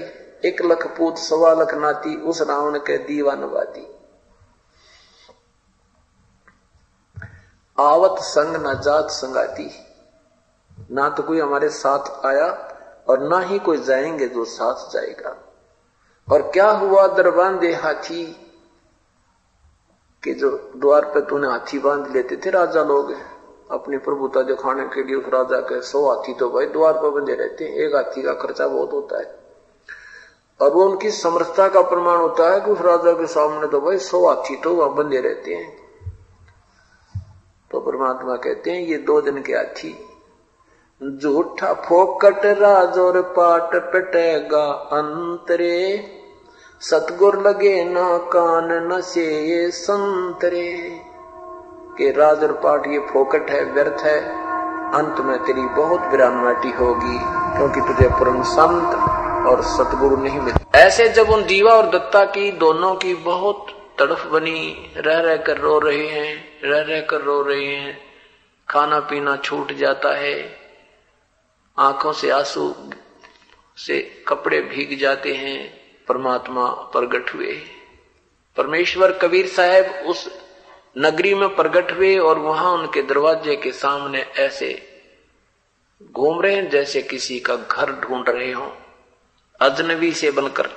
[0.45, 3.45] एक लख पूत, सवा लख नाती, उस रावण के दीवान
[7.79, 9.71] आवत संग न जात संगाती।
[10.91, 12.69] ना तो कोई हमारे साथ आया
[13.09, 15.37] और ना ही कोई जाएँगे जो साथ जाएगा।
[16.33, 18.41] और क्या हुआ दरबान हाथी?
[20.23, 23.15] के जो द्वार पे तूने हाथी बाँध लेते थे, राजा लोग।
[23.71, 27.35] अपनी प्रभुता दिखाने के लिए उस राजा के सौ हाथी तो भाई द्वार पर बंधे
[27.35, 29.39] रहते हैं, एक हाथी का खर्चा बहुत होता है।
[30.61, 33.99] और वो उनकी समर्थता का प्रमाण होता है कि उस राजा के सामने तो भाई
[33.99, 35.84] सौ हाथी तो वहाँ बंधे रहते हैं।
[37.75, 39.89] तो परमात्मा कहते हैं, ये दो दिन के हाथी
[41.23, 46.05] झूठा फोकट राजोर पाट पटेगा अंतरे।
[46.81, 51.01] सतगुर लगे ना कान, न से ये संतरे।
[51.99, 54.21] के राज और पाठ ये फोकट है, व्यर्थ है,
[54.95, 57.19] अंत में तेरी बहुत विरानवाटी होगी,
[57.57, 58.95] क्योंकि तुझे पूर्ण संत
[59.47, 63.67] और सतगुरु नहीं मिले। ऐसे जब उन दीवा और दत्ता की, दोनों की बहुत
[63.99, 68.15] तड़फ बनी, रह रह कर रो रहे हैं, रह रह कर रो रहे हैं।
[68.69, 70.61] खाना पीना छूट जाता है।
[71.79, 72.91] आँखों से आँसू
[73.77, 77.63] से कपड़े भीग जाते हैं। परमात्मा प्रगट हुए।
[78.57, 80.39] परमेश्वर कबीर साहब उस
[80.99, 85.03] नगरी में प्रगट हुए और वहाँ उनके दरवाजे के सामने ऐसे
[86.13, 88.77] घूम रहे हैं जैसे किसी का घर ढूंढ रहे हो।
[89.61, 90.71] अजनबी से बनकर।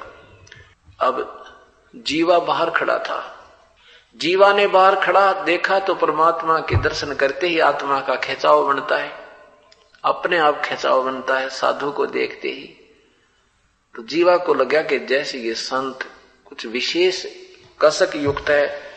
[0.99, 1.43] अब
[1.97, 3.33] जीवा बाहर खड़ा था।
[4.15, 8.97] जीवा ने बाहर खड़ा, देखा तो परमात्मा के दर्शन करते ही आत्मा का खेचाव बनता
[8.97, 9.11] है।
[10.03, 12.93] अपने आप खेचाव बनता है, साधु को देखते ही।
[13.95, 16.11] तो जीवा को लगा कि जैसे ये संत
[16.45, 17.25] कुछ विशेष
[17.81, 18.91] कसक युक्त है,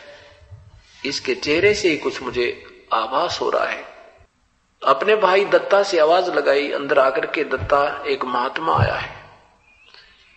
[1.05, 3.85] इसके चेहरे से ही कुछ मुझे आभास हो रहा है।
[4.87, 9.15] अपने भाई दत्ता से आवाज़ लगाई, अंदर आकर के दत्ता, एक महात्मा आया है।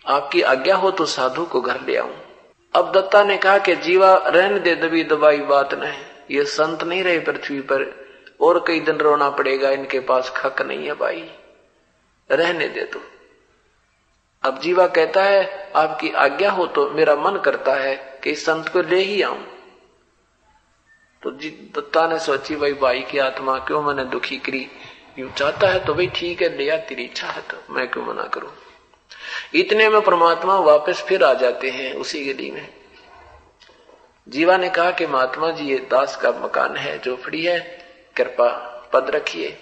[0.07, 2.24] आपकी आज्ञा हो तो साधु को घर ले आऊँ।
[2.75, 5.99] अब दत्ता ने कहा कि जीवा, रहने दे दबी दबाई बात नहीं।
[6.31, 7.83] ये संत नहीं रहे पृथ्वी पर,
[8.41, 11.29] और कई दिन रोना पड़ेगा, इनके पास खक नहीं है भाई।
[12.31, 13.01] रहने दे दो
[14.43, 18.69] अब जीवा कहता है, आपकी आज्ञा हो तो मेरा मन करता है कि इस संत
[18.69, 19.43] को ले ही आऊँ।
[21.23, 24.67] तो जी, दत्ता ने सोची, भाई भाई की आत्मा क्यों मैंने दुखी करी?
[25.19, 28.23] यू चाहता है तो भाई ठीक है लिया तेरी इच्छा है तो मैं क्यों मना
[28.23, 28.51] करूँ?
[29.55, 32.73] इतने में परमात्मा वापस फिर आ जाते हैं उसी गली में।
[34.29, 38.47] जीवा ने कहा कि महात्मा जी, ये दास का मकान है झोपड़ी है, कृपा
[38.93, 39.57] पद रखिए।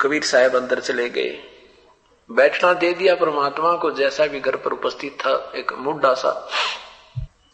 [0.00, 1.38] कबीर साहब अंदर चले गए।
[2.30, 6.48] बैठना दे दिया परमात्मा को, जैसा भी घर पर उपस्थित था, एक मुड्डा सा।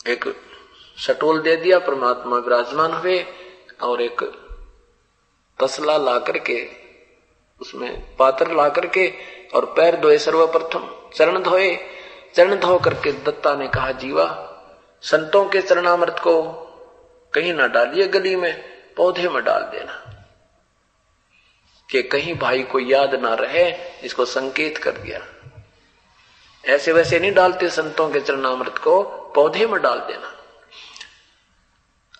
[0.08, 0.36] एक
[1.06, 3.26] सटोल दे दिया, परमात्मा विराजमान हुए,
[3.82, 4.22] और एक
[5.62, 6.68] तसला ला करके,
[7.60, 9.12] उसमें पात्र ला करके,
[9.54, 11.78] और पैर धोए सर्वप्रथम। चरण धोए।
[12.34, 14.46] चरण धो करके दत्ता ने कहा, जीवा,
[15.02, 16.42] संतों के चरणामृत को
[17.34, 18.64] कहीं ना डालिए गली में,
[18.96, 20.06] पौधे में डाल देना।
[21.90, 25.20] कि कहीं भाई को याद ना रहे, इसको संकेत कर दिया।
[26.66, 29.02] ऐसे वैसे नहीं डालते संतों के चरणामृत को,
[29.34, 30.36] पौधे में डाल देना।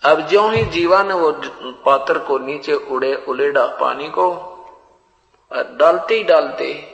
[0.03, 1.31] अब ज्यो ही जीवा ने वो
[1.85, 4.47] पात्र को नीचे उड़े उलेड़ा पानी को
[5.53, 6.90] डालते ही डालते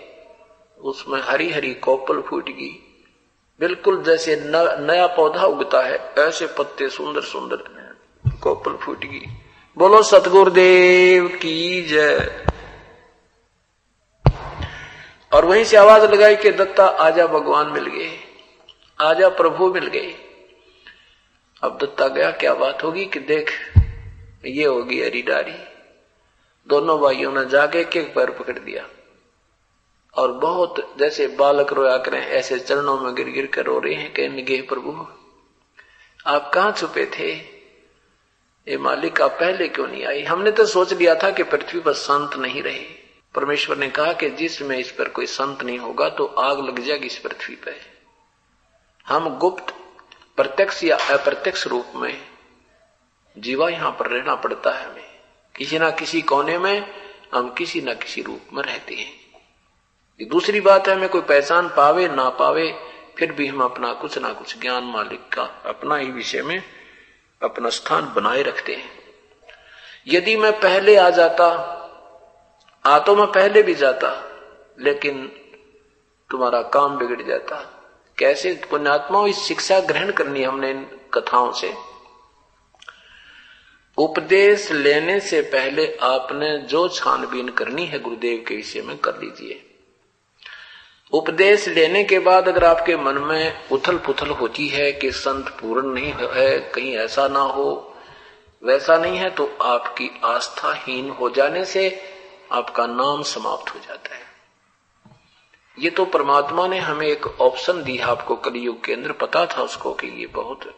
[0.81, 2.83] उसमें हरी हरी कोपल फूट गई।
[3.59, 4.51] बिल्कुल जैसे न,
[4.91, 7.55] नया पौधा उगता है ऐसे पत्ते सुंदर सुंदर
[8.41, 9.25] कोपल फूट गई।
[9.77, 12.45] बोलो सतगुरुदेव की जय।
[15.33, 18.19] और वहीं से आवाज़ लगाई कि दत्ता आजा भगवान मिल गए
[19.01, 20.13] आजा प्रभु मिल गए।
[21.63, 23.51] अब दत्ता गया क्या बात होगी कि देख
[24.45, 25.55] ये होगी अरी डारी।
[26.67, 28.87] दोनों भाइयों ने जाके के पैर पकड़ दिया।
[30.17, 34.13] और बहुत जैसे बालक रोया करें, ऐसे चरणों में गिर गिर कर रो रहे हैं
[34.13, 35.05] कहने गे प्रभु,
[36.25, 37.31] आप कहा छुपे थे?
[38.67, 40.23] ये मालिक, आप पहले क्यों नहीं आई?
[40.23, 42.85] हमने तो सोच लिया था कि पृथ्वी पर संत नहीं रहे।
[43.35, 47.07] परमेश्वर ने कहा कि जिसमें इस पर कोई संत नहीं होगा तो आग लग जाएगी
[47.07, 47.75] इस पृथ्वी पर
[49.07, 49.73] हम गुप्त,
[50.37, 52.21] प्रत्यक्ष या अप्रत्यक्ष रूप में
[53.37, 55.03] जीवा यहाँ पर रहना पड़ता है हमें।
[55.55, 56.87] किसी ना किसी कोने में
[57.33, 59.26] हम किसी ना किसी रूप में रहते हैं।
[60.25, 62.75] दूसरी बात है, हमें कोई पहचान पावे, ना पावे,
[63.17, 66.63] फिर भी हम अपना कुछ ना कुछ ज्ञान मालिक का अपना ही विषय में
[67.43, 68.91] अपना स्थान बनाए रखते हैं।
[70.07, 71.45] यदि मैं पहले आ जाता,
[72.85, 74.31] आ तो मैं पहले भी जाता,
[74.79, 75.27] लेकिन
[76.29, 77.73] तुम्हारा काम बिगड़ जाता।
[78.17, 78.61] कैसे?
[78.69, 81.73] पुण्यात्माओं इस शिक्षा ग्रहण करनी हमने इन कथाओं से।
[83.97, 89.66] उपदेश लेने से पहले आपने जो छानबीन करनी है गुरुदेव के विषय में कर लीजिए।
[91.13, 95.93] उपदेश लेने के बाद अगर आपके मन में उथल पुथल होती है कि संत पूर्ण
[95.93, 97.95] नहीं है कहीं ऐसा ना हो,
[98.61, 101.89] वैसा नहीं है तो आपकी आस्थाहीन हो जाने से
[102.51, 104.21] आपका नाम समाप्त हो जाता है।
[105.77, 109.61] ये तो परमात्मा ने हमें एक ऑप्शन दी है, आपको कलयुग के अंदर पता था
[109.61, 110.69] उसको कि ये बहुत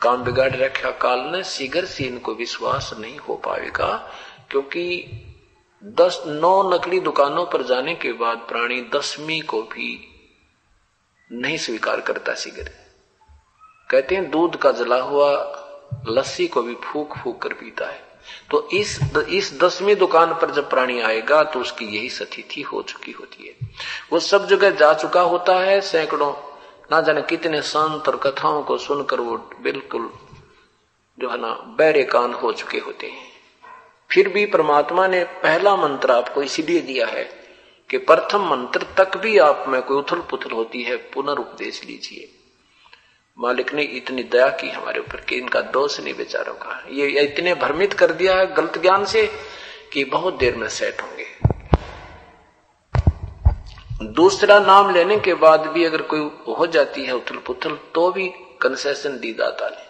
[0.00, 3.96] काम बिगाड़ रखा काल ने शीघ्र से इनको विश्वास नहीं हो पाएगा,
[4.50, 4.84] क्योंकि
[5.82, 9.88] दस, नौ नकली दुकानों पर जाने के बाद प्राणी दसवीं को भी
[11.30, 12.70] नहीं स्वीकार करता शीघ्र
[13.90, 15.30] कहते हैं, दूध का जला हुआ
[16.08, 18.08] लस्सी को भी फूक फूक कर पीता है।
[18.50, 23.12] तो इस इस दसवीं दुकान पर जब प्राणी आएगा तो उसकी यही स्थिति हो चुकी
[23.12, 23.68] होती है।
[24.12, 26.32] वो सब जगह जा चुका होता है, सैकड़ों,
[26.92, 30.10] ना जाने कितने संत और कथाओं को सुनकर वो बिल्कुल,
[31.18, 33.29] जो है ना बैरे कान हो चुके होते हैं।
[34.10, 37.22] फिर भी परमात्मा ने पहला मंत्र आपको इसीलिए दिया है
[37.90, 42.28] कि प्रथम मंत्र तक भी आप में कोई उथल पुथल होती है पुनर्उपदेश लीजिए।
[43.38, 47.54] मालिक ने इतनी दया की हमारे ऊपर कि इनका दोष नहीं बेचारों का। ये इतने
[47.54, 49.26] भ्रमित कर दिया है गलत ज्ञान से
[49.92, 51.26] कि बहुत देर में सेट होंगे।
[54.12, 56.20] दूसरा नाम लेने के बाद भी अगर कोई
[56.58, 58.28] हो जाती है उथल पुथल तो भी
[58.60, 59.89] कंसेशन दी दाता ने।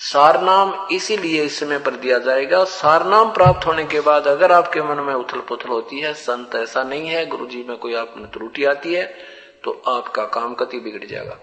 [0.00, 5.00] सारनाम इसीलिए इस समय पर दिया जाएगा। सारनाम प्राप्त होने के बाद अगर आपके मन
[5.00, 8.30] में उथल पुथल होती है, संत ऐसा नहीं है गुरु जी में कोई आप में
[8.30, 9.04] त्रुटि आती है
[9.64, 11.38] तो आपका काम कति बिगड़ जाएगा।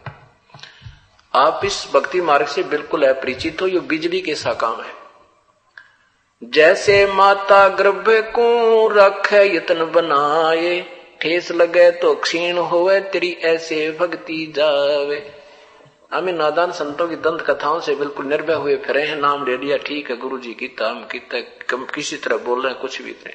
[1.33, 4.93] आप इस भक्ति मार्ग से बिल्कुल अपरिचित हो, ये बिजली के सा काम है।
[6.41, 10.79] जैसे माता गर्भ को रखे, यत्न बनाए,
[11.21, 15.40] ठेस लगे तो क्षीण होवे, तेरी ऐसे भक्ति जावे।
[16.11, 19.77] हमें नादान संतों की दंत कथाओं से बिल्कुल निर्भय हुए फिरे हैं। नाम ले लिया
[19.77, 20.75] ठीक है गुरु जी की
[21.71, 23.33] हम किसी तरह बोल रहे हैं कुछ भी नहीं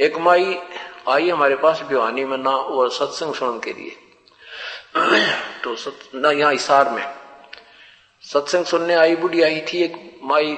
[0.00, 0.58] एक माई
[1.08, 3.96] आई हमारे पास भिवानी में ना वो सत्संग सुनने के लिए।
[5.64, 7.04] तो सत, ना यहाँ इसार में।
[8.22, 10.56] सत्संग सुनने आई बुढ़ी आई थी एक माई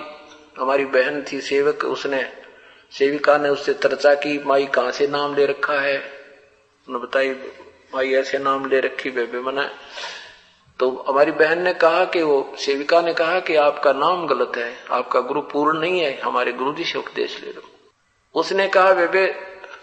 [0.59, 2.23] हमारी बहन थी सेवक उसने
[2.93, 5.99] सेविका ने उससे चर्चा की माई कहाँ से नाम ले रखा है?
[6.89, 7.31] उन्होंने बताई
[7.95, 9.71] माई ऐसे नाम ले रखी बेबे मना।
[10.81, 14.73] तो हमारी बहन ने कहा कि वो सेविका ने कहा कि आपका नाम गलत है,
[14.91, 17.63] आपका गुरु पूर्ण नहीं है, हमारे गुरु जी से उपदेश ले लो।
[18.35, 19.27] उसने कहा, बेबे,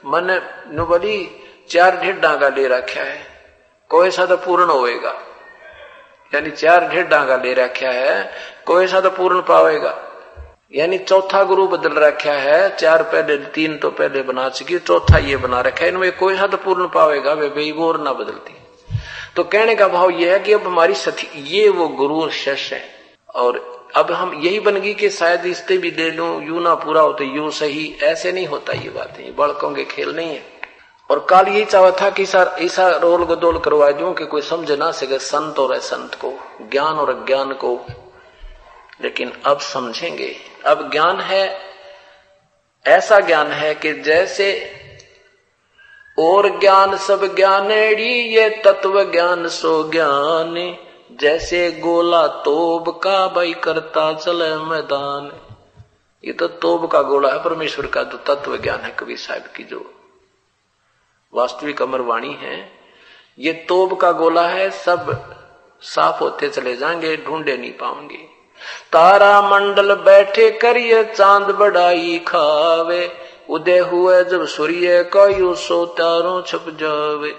[0.05, 0.41] मन
[0.73, 1.17] नुबली
[1.69, 3.19] चार ढेर डांगा ले रखा है,
[3.91, 5.13] कोई सा तो पूर्ण होएगा।
[6.33, 8.31] यानी चार ढेर डांगा ले रखा है,
[8.65, 9.95] कोई सा तो पूर्ण पावेगा।
[10.73, 15.37] यानी चौथा गुरु बदल रखा है, चार पहले, तीन तो पहले बना चुकी चौथा ये
[15.37, 18.54] बना रखा है, इनमें कोई सा तो पूर्ण पावेगा वे बेईबोर ना बदलती।
[19.35, 22.83] तो कहने का भाव यह है कि अब हमारी सथी ये वो गुरु शिष्य है।
[23.35, 27.01] और अब हम यही बन गई कि शायद इससे भी ले लू यू ना पूरा
[27.01, 30.45] हो तो यू सही, ऐसे नहीं होता ये बात। बातें बड़कों के खेल नहीं है।
[31.11, 34.71] और काल यही चाहा था कि सर ऐसा रोल गदोल करवा दू कि कोई समझ
[34.71, 36.33] ना सके संत और असंत को,
[36.71, 37.85] ज्ञान और अज्ञान को।
[39.03, 41.59] लेकिन अब समझेंगे। अब ज्ञान है,
[42.87, 44.71] ऐसा ज्ञान है कि जैसे
[46.19, 50.77] और ज्ञान सब ज्ञानेड़ी, ये तत्व ज्ञान सो ज्ञान।
[51.11, 55.31] जैसे गोला तोब का भाई करता चले मैदान।
[56.25, 59.63] ये तो तोब का गोला है, परमेश्वर का जो तत्व ज्ञान है कवि साहब की
[59.63, 59.93] जो
[61.33, 62.71] वास्तविक अमर वाणी है।
[63.39, 65.35] ये तोब का गोला है, सब
[65.81, 68.35] साफ़ होते चले जाएँगे, ढूंढे नहीं पाओगे।
[68.91, 76.41] तारा मंडल बैठे करिए, चाँद बढ़ाई खावे। उदय हुए जब सूर्य का यू सो तारों
[76.41, 77.35] छप जावे।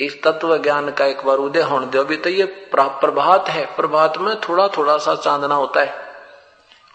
[0.00, 4.18] इस तत्व ज्ञान का एक बार उदय होने दो। अभी तो ये प्रभात है। प्रभात
[4.18, 5.94] में थोड़ा थोड़ा सा चांदना होता है।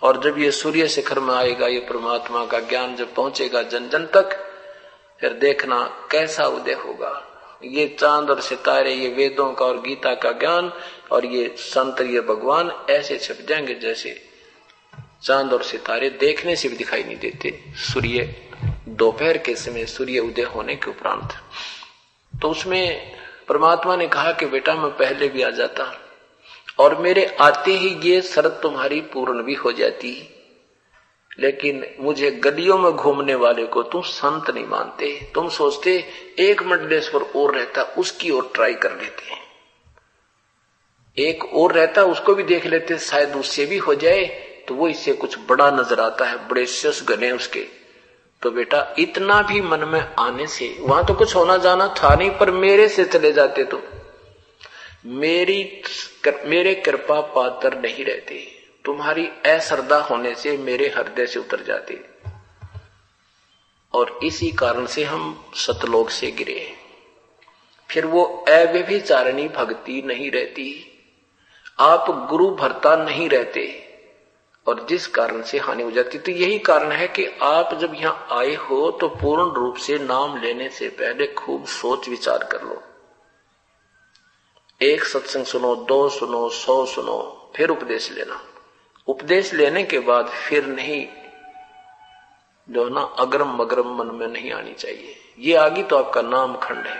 [0.01, 4.05] और जब ये सूर्य शिखर में आएगा, ये परमात्मा का ज्ञान जब पहुंचेगा जन जन
[4.05, 4.37] तक,
[5.19, 7.23] फिर देखना कैसा उदय होगा।
[7.63, 10.73] ये चाँद और सितारे, ये वेदों का और गीता का ज्ञान
[11.11, 14.32] और ये संत, ये भगवान ऐसे छप जाएँगे जैसे
[15.23, 18.49] चाँद और सितारे देखने से भी दिखाई नहीं देते। सूर्य
[18.87, 21.29] दोपहर के समय सूर्य उदय होने के उपरांत।
[22.41, 23.11] तो उसमें
[23.47, 25.99] परमात्मा ने कहा कि बेटा मैं पहले भी आ जाता
[26.79, 30.29] और मेरे आते ही ये शरत तुम्हारी पूर्ण भी हो जाती।
[31.39, 36.09] लेकिन मुझे गलियों में घूमने वाले को तुम संत नहीं मानते। तुम सोचते,
[36.39, 39.43] एक मंडलेश्वर और रहता, उसकी ओर ट्राई कर लेते।
[41.23, 45.13] एक और रहता, उसको भी देख लेते, शायद उससे भी हो जाए। तो वो इससे
[45.13, 47.65] कुछ बड़ा नज़र आता है बड़े शस गने उसके।
[48.41, 52.29] तो बेटा इतना भी मन में आने से वहाँ तो कुछ होना जाना था नहीं
[52.29, 53.81] पर मेरे से चले जाते तो
[55.05, 55.63] मेरी
[56.23, 58.35] कर, मेरे कृपा पात्र नहीं रहते।
[58.85, 61.99] तुम्हारी अश्रद्धा होने से मेरे हृदय से उतर जाते।
[63.93, 66.73] और इसी कारण से हम सतलोक से गिरे।
[67.89, 70.67] फिर वो अव्यभिचारणी भक्ति नहीं रहती।
[71.79, 73.65] आप गुरु भरता नहीं रहते।
[74.67, 78.27] और जिस कारण से हानि हो जाती तो यही कारण है कि आप जब यहाँ
[78.31, 82.81] आए हो तो पूर्ण रूप से नाम लेने से पहले खूब सोच विचार कर लो।
[84.81, 88.41] एक सत्संग सुनो, दो सुनो, सौ सुनो, फिर उपदेश लेना।
[89.07, 91.07] उपदेश लेने के बाद फिर नहीं,
[92.69, 96.57] जो है ना, अग्रम मगरम मन में नहीं आनी चाहिए। ये आगी तो आपका नाम
[96.57, 96.97] खंड है।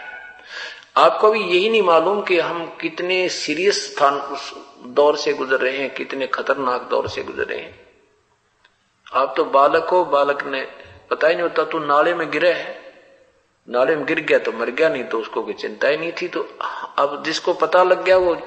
[0.98, 4.20] आपको भी यही नहीं मालूम कि हम कितने सीरियस स्थान
[4.86, 7.80] दौर से गुजर रहे हैं, कितने खतरनाक दौर से गुजर रहे हैं।
[9.14, 10.62] आप तो बालक हो, बालक ने
[11.10, 12.82] पता ही नहीं होता, तू नाले में गिरे है।
[13.68, 16.28] नाले में गिर गया तो मर गया, नहीं तो उसको कोई चिंता ही नहीं थी।
[16.28, 16.42] तो
[16.98, 18.38] अब जिसको पता लग गया, वो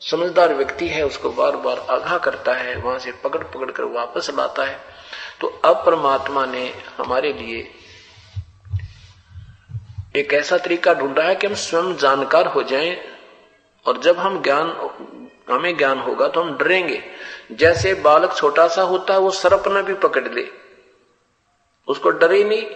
[0.00, 4.30] समझदार व्यक्ति है, उसको बार बार आगाह करता है, वहाँ से पकड़ पकड़ कर वापस
[4.30, 4.78] लाता है।
[5.40, 6.66] तो अब परमात्मा ने
[6.98, 7.68] हमारे लिए
[10.16, 12.96] एक ऐसा तरीका ढूंढा है कि हम स्वयं जानकार हो जाएँ,
[13.86, 14.70] और जब हम ज्ञान
[15.50, 17.02] हमें ज्ञान होगा तो हम डरेंगे।
[17.52, 20.48] जैसे बालक छोटा सा होता है, वो सरप न भी पकड़ ले।
[21.88, 22.66] उसको डरे नहीं।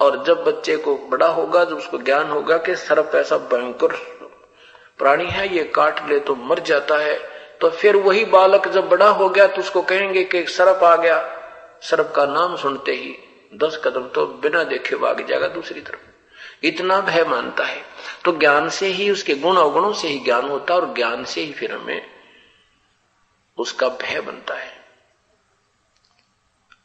[0.00, 3.92] और जब बच्चे को बड़ा होगा, जब उसको ज्ञान होगा कि सर्प ऐसा भयंकर
[4.98, 7.18] प्राणी है, ये काट ले तो मर जाता है।
[7.60, 11.38] तो फिर वही बालक जब बड़ा हो गया तो उसको कहेंगे कि सर्प आ गया।
[11.82, 13.18] सर्प का नाम सुनते ही
[13.54, 16.11] दस कदम तो बिना देखे भाग जाएगा दूसरी तरफ़।
[16.64, 17.82] इतना भय मानता है।
[18.24, 21.40] तो ज्ञान से ही उसके गुण अवगुणों से ही ज्ञान होता है और ज्ञान से
[21.40, 22.10] ही फिर हमें
[23.58, 24.84] उसका भय बनता है।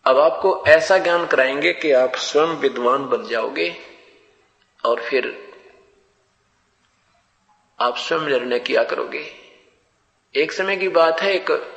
[0.06, 3.78] अब आपको ऐसा ज्ञान कराएँगे कि आप स्वयं विद्वान बन जाओगे
[4.86, 5.48] और फिर
[7.80, 9.36] आप स्वयं निर्णय किया करोगे।
[10.36, 11.76] एक समय की बात है, एक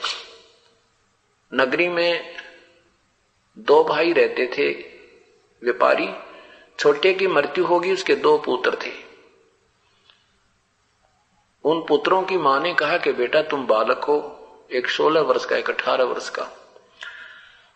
[1.54, 2.36] नगरी में
[3.58, 4.70] दो भाई रहते थे,
[5.62, 6.29] व्यापारी।
[6.80, 8.92] छोटे की मृत्यु होगी, उसके दो पुत्र थे।
[11.64, 14.16] उन पुत्रों की माँ ने कहा कि बेटा, तुम बालक हो,
[14.72, 16.48] एक सोलह वर्ष का, एक अठारह वर्ष का।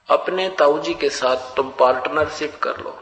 [0.08, 2.98] अपने ताऊजी के साथ तुम पार्टनरशिप कर लो।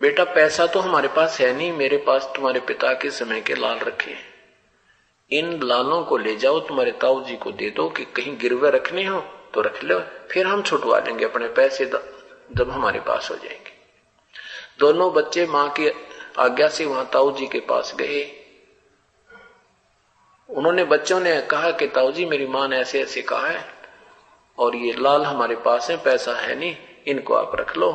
[0.00, 3.78] बेटा, पैसा तो हमारे पास है नहीं, मेरे पास तुम्हारे पिता के समय के लाल
[3.78, 4.16] रखे
[5.30, 9.04] इन लालों को ले जाओ, तुम्हारे ताऊ जी को दे दो कि कहीं गिरवे रखने
[9.04, 9.20] हो
[9.54, 10.00] तो रख लो,
[10.30, 11.84] फिर हम छुटवा लेंगे अपने पैसे
[12.56, 13.76] जब हमारे पास हो जाएँगे।
[14.78, 15.88] दोनों बच्चे माँ की
[16.38, 18.34] आज्ञा से वहाँ ताऊ जी के पास गए।
[20.48, 23.64] उन्होंने बच्चों ने कहा कि ताऊ जी, मेरी माँ ने ऐसे ऐसे कहा है
[24.58, 26.76] और ये लाल हमारे पास है, पैसा है नहीं,
[27.06, 27.90] इनको आप रख लो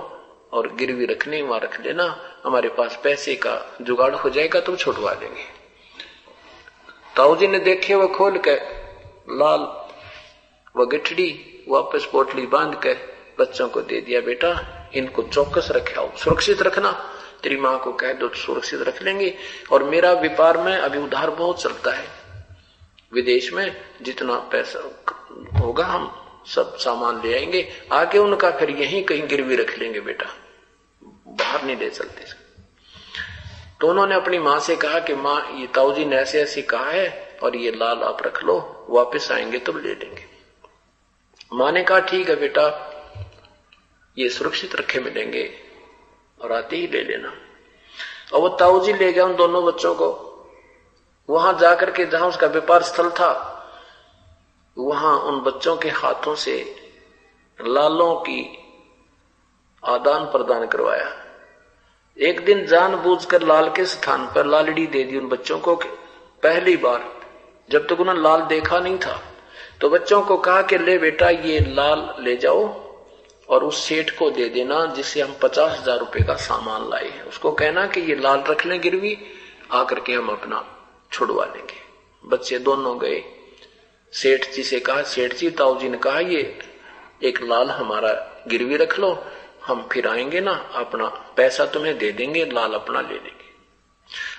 [0.53, 2.03] और गिरवी रखने, वहाँ रख लेना
[2.43, 5.43] हमारे पास पैसे का जुगाड़ हो जाएगा तो छुटवा देंगे।
[7.15, 8.55] ताऊ जी ने देखे वो खोल के,
[9.37, 9.59] लाल
[10.75, 16.61] वो गिठड़ी वापस पोटली बाँध कर बच्चों को दे दिया, बेटा, इनको चौकस रखे, सुरक्षित
[16.61, 17.09] रखना।
[17.43, 19.37] तेरी माँ को कह दो, सुरक्षित रख लेंगे।
[19.71, 22.07] और मेरा व्यापार में अभी उधार बहुत चलता है।
[23.13, 25.05] विदेश में जितना पैसा
[25.59, 30.25] होगा, हम सब सामान ले आएँगे। आके उनका फिर यहीं कहीं गिरवी रख लेंगे, बेटा।
[31.27, 32.25] बाहर नहीं ले चलते।
[33.81, 37.37] तो उन्होंने अपनी माँ से कहा कि, माँ, ये ताऊजी ने ऐसे ऐसे कहा है
[37.43, 40.25] और ये लाल आप रख लो, वापस आएँगे तो ले लेंगे।
[41.53, 42.89] माँ ने कहा, ठीक है बेटा
[44.17, 45.53] ये सुरक्षित रखे मिलेंगे
[46.41, 47.33] और आते ही ले लेना।
[48.33, 50.29] और वो ताऊजी ले गया उन दोनों बच्चों को।
[51.29, 53.49] वहाँ जाकर के जहाँ उसका व्यापार स्थल था,
[54.77, 56.75] वहाँ उन बच्चों के हाथों से
[57.61, 58.57] लालों की
[59.85, 61.25] आदान प्रदान करवाया।
[62.19, 65.75] एक दिन जानबूझकर लाल के स्थान पर लालड़ी दे दी उन बच्चों को
[66.43, 67.21] पहली बार
[67.69, 69.21] जब तक उन्होंने लाल देखा नहीं था
[69.81, 72.82] तो बच्चों को कहा कि, ले बेटा, ये लाल ले जाओ।
[73.49, 77.23] और उस सेठ को दे देना जिससे हम पचास हज़ार रुपए का सामान लाए हैं।
[77.23, 79.17] उसको कहना कि ये लाल रख लें गिरवी,
[79.71, 80.65] आकर के हम अपना
[81.11, 81.81] छुड़वा लेंगे।
[82.23, 83.23] बच्चे दोनों गए।
[84.13, 86.59] सेठ जी से कहा, सेठ जी ताऊ जी ने कहा, ये
[87.23, 88.11] एक लाल हमारा
[88.47, 89.25] गिरवी रख लो,
[89.65, 91.05] हम फिर आएँगे ना, अपना
[91.37, 93.51] पैसा तुम्हें दे देंगे, लाल अपना ले लेंगे।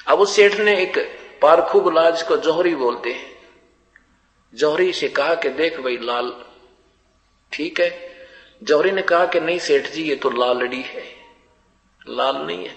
[0.06, 0.98] अब उस सेठ ने एक
[1.42, 3.32] पारखू गुलाज को जौहरी बोलते हैं।
[4.54, 6.34] जौहरी से कहा कि देख भाई, लाल
[7.52, 8.13] ठीक है
[8.62, 11.04] जौहरी ने कहा कि नहीं, सेठ जी, ये तो लालड़ी है।
[12.08, 12.76] लाल नहीं है।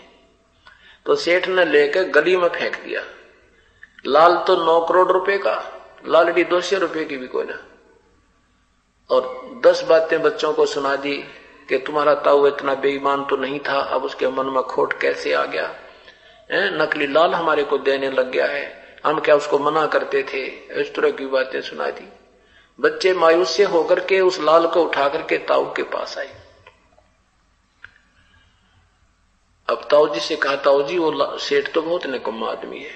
[1.05, 3.03] तो सेठ ने लेकर गली में फेंक दिया।
[4.07, 5.73] लाल तो नौ करोड़ रुपए का
[6.07, 7.63] लालड़ी दो सौ रुपए की भी कोई ना।
[9.09, 11.15] और दस बातें बच्चों को सुना दी
[11.69, 15.45] कि तुम्हारा ताऊ इतना बेईमान तो नहीं था, अब उसके मन में खोट कैसे आ
[15.45, 15.75] गया?
[16.51, 20.45] है, नकली लाल हमारे को देने लग गया है। हम क्या उसको मना करते थे?
[20.81, 22.16] इस तरह की बातें सुना दी।
[22.79, 26.35] बच्चे मायूस से होकर के उस लाल को उठा करके ताऊ के पास आए।
[29.69, 32.91] अब ताऊ जी से कहा ताऊ जी वो सेठ तो बहुत निकम्मा आदमी है।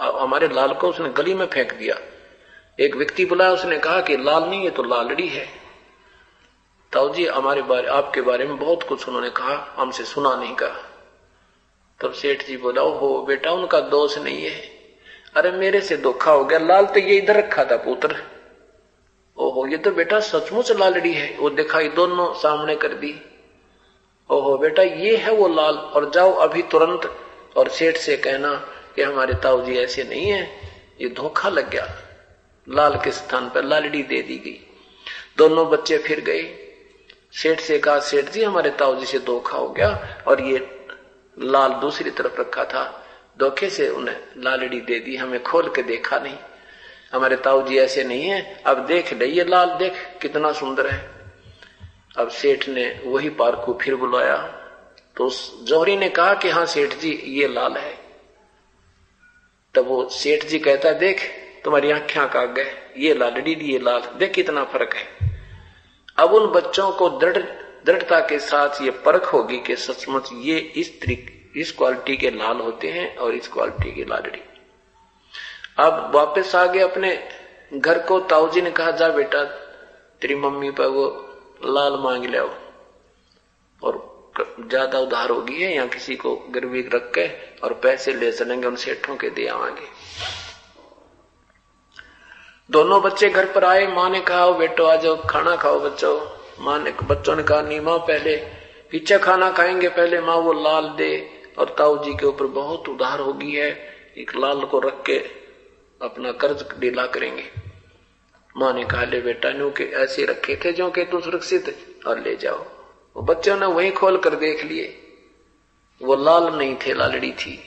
[0.00, 1.98] अब हमारे लाल को उसने गली में फेंक दिया।
[2.80, 5.48] एक व्यक्ति बुलाया, उसने कहा कि लाल नहीं है तो लालड़ी है।
[6.92, 10.78] ताऊ जी हमारे बारे, आपके बारे में बहुत कुछ उन्होंने कहा, हमसे सुना नहीं कहा।
[12.00, 14.60] तब सेठ जी बोला हो बेटा, उनका दोष नहीं है।
[15.36, 18.33] अरे, मेरे से धोखा हो गया। लाल तो ये इधर रखा था, पुत्र।
[19.38, 23.20] ओहो, ये तो बेटा सचमुच लालड़ी है। वो दिखाई दोनों सामने कर दी।
[24.30, 27.18] ओहो, बेटा, ये है वो लाल। और जाओ अभी तुरंत
[27.56, 28.54] और सेठ से कहना
[28.96, 30.60] कि हमारे ताऊ जी ऐसे नहीं है।
[31.00, 31.98] ये धोखा लग गया।
[32.68, 34.66] लाल के स्थान पर लालड़ी दे दी गई।
[35.38, 36.58] दोनों बच्चे फिर गए।
[37.32, 40.86] सेठ से कहा, सेठ जी, हमारे ताऊ जी से धोखा हो गया। और ये
[41.38, 43.06] लाल दूसरी तरफ़ रखा था।
[43.38, 46.36] धोखे से उन्हें लालड़ी दे दी। हमें खोल के देखा नहीं।
[47.14, 49.92] हमारे ताऊ जी ऐसे नहीं है। अब देख ले ये लाल, देख,
[50.22, 51.10] कितना सुंदर है।
[52.18, 54.36] अब सेठ ने वही पार्क फिर बुलाया।
[55.16, 55.30] तो
[55.62, 57.98] जौहरी ने कहा कि हाँ सेठ जी, ये लाल है।
[59.74, 61.20] तब वो सेठ जी कहता, देख,
[61.64, 65.40] तुम्हारी आँखें का गए। ये लालड़ी ये लाल। देख, कितना फ़र्क है।
[66.16, 67.38] अब उन बच्चों को दृढ़,
[67.86, 72.56] दृढ़ता के साथ ये परख होगी कि सचमुच ये इस तरीके, इस क्वालिटी के लाल
[72.56, 74.42] होते हैं और इस क्वालिटी की लालड़ी
[75.78, 77.16] अब वापस आ गए अपने
[77.72, 79.44] घर को। ताऊजी ने कहा, जा बेटा,
[80.22, 81.06] तेरी मम्मी पर वो
[81.64, 82.42] लाल मांग लिया
[83.82, 84.02] और
[84.60, 87.26] ज़्यादा उधार होगी है या किसी को गिरवी रख के
[87.60, 89.88] और पैसे ले चलेंगे उन सेठों के दे आवांगे।
[92.70, 96.18] दोनों बच्चे घर पर आए। माँ ने कहा बेटो, आ जाओ, खाना खाओ बच्चों।
[96.64, 98.36] माँ ने, बच्चों ने कहा, नहीं माँ, पहले
[98.90, 101.12] पीछे खाना खाएँगे, पहले माँ वो लाल दे।
[101.58, 103.70] और ताऊ जी के ऊपर बहुत उधार होगी है।
[104.18, 105.18] एक लाल को रख के
[106.00, 107.44] अपना कर्ज ढीला करेंगे।
[108.56, 112.20] माँ ने कहा, ले बेटा, न्यू के ऐसे रखे थे जो के तू सुरक्षित और
[112.20, 112.58] ले जाओ।
[113.16, 115.00] वो बच्चों ने वही खोल कर देख लिए।
[116.00, 117.58] वो लाल नहीं थे, लालड़ी थी।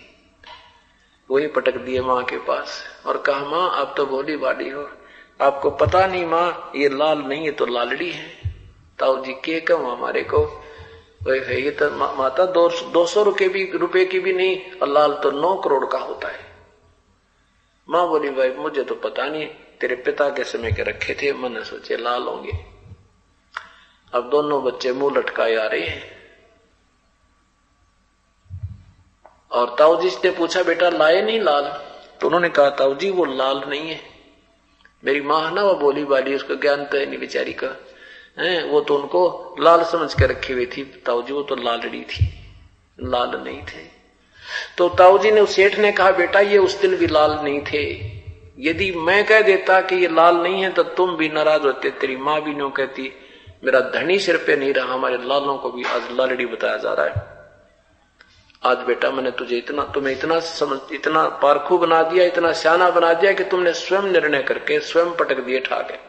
[1.30, 4.90] वही पटक दिए माँ के पास। और कहा, माँ, आप तो भोली भाली हो।
[5.42, 8.28] आपको पता नहीं माँ, ये लाल नहीं है तो लालड़ी है।
[9.00, 10.64] ताऊ जी, के कम हमारे को?
[11.28, 15.86] ये तो माता दो सौ रुपये रुपए की भी नहीं, और लाल तो नौ करोड़
[15.86, 16.47] का होता है।
[17.90, 21.34] माँ बोली, भाई, मुझे तो पता नहीं, तेरे पिता के समय के रखे थे?
[21.34, 22.52] मैंने सोचे, लाल होंगे।
[24.14, 26.18] अब दोनों बच्चे मुँह लटकाए आ रहे हैं।
[29.52, 31.64] और ताऊ जी ने पूछा, बेटा, लाए नहीं लाल?
[32.22, 34.02] तो उन्होंने कहा ताऊ जी वो लाल नहीं है।
[35.04, 37.86] मेरी माँ ना, वो बोली बाली उसका ज्ञान तो है नहीं बेचारी का।
[38.40, 42.04] है, वो तो उनको लाल समझ के रखी हुई थी। ताऊ जी वो तो लालड़ी
[42.04, 42.52] थी।
[43.00, 43.97] लाल नहीं थे।
[44.78, 47.62] तो ताऊ जी ने उस सेठ ने कहा, बेटा, ये उस दिन भी लाल नहीं
[47.62, 47.84] थे।
[48.60, 52.18] यदि मैं कह देता कि ये लाल नहीं है तो तुम भी नाराज़ होते, तेरी
[52.18, 53.14] माँ भी नो कहती,
[53.64, 57.06] मेरा धनी सिर पे नहीं रहा, हमारे लालों को भी आज लालड़ी बताया जा रहा
[57.06, 57.38] है।
[58.66, 63.14] आज बेटा, मैंने तुझे इतना, तुम्हें इतना समझ, इतना पारखू बना दिया, इतना सियाना बना
[63.14, 66.06] दिया कि तुमने स्वयं निर्णय करके, स्वयं पटक दिए ठाके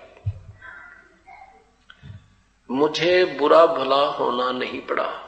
[2.71, 5.28] मुझे बुरा भला होना नहीं पड़ा।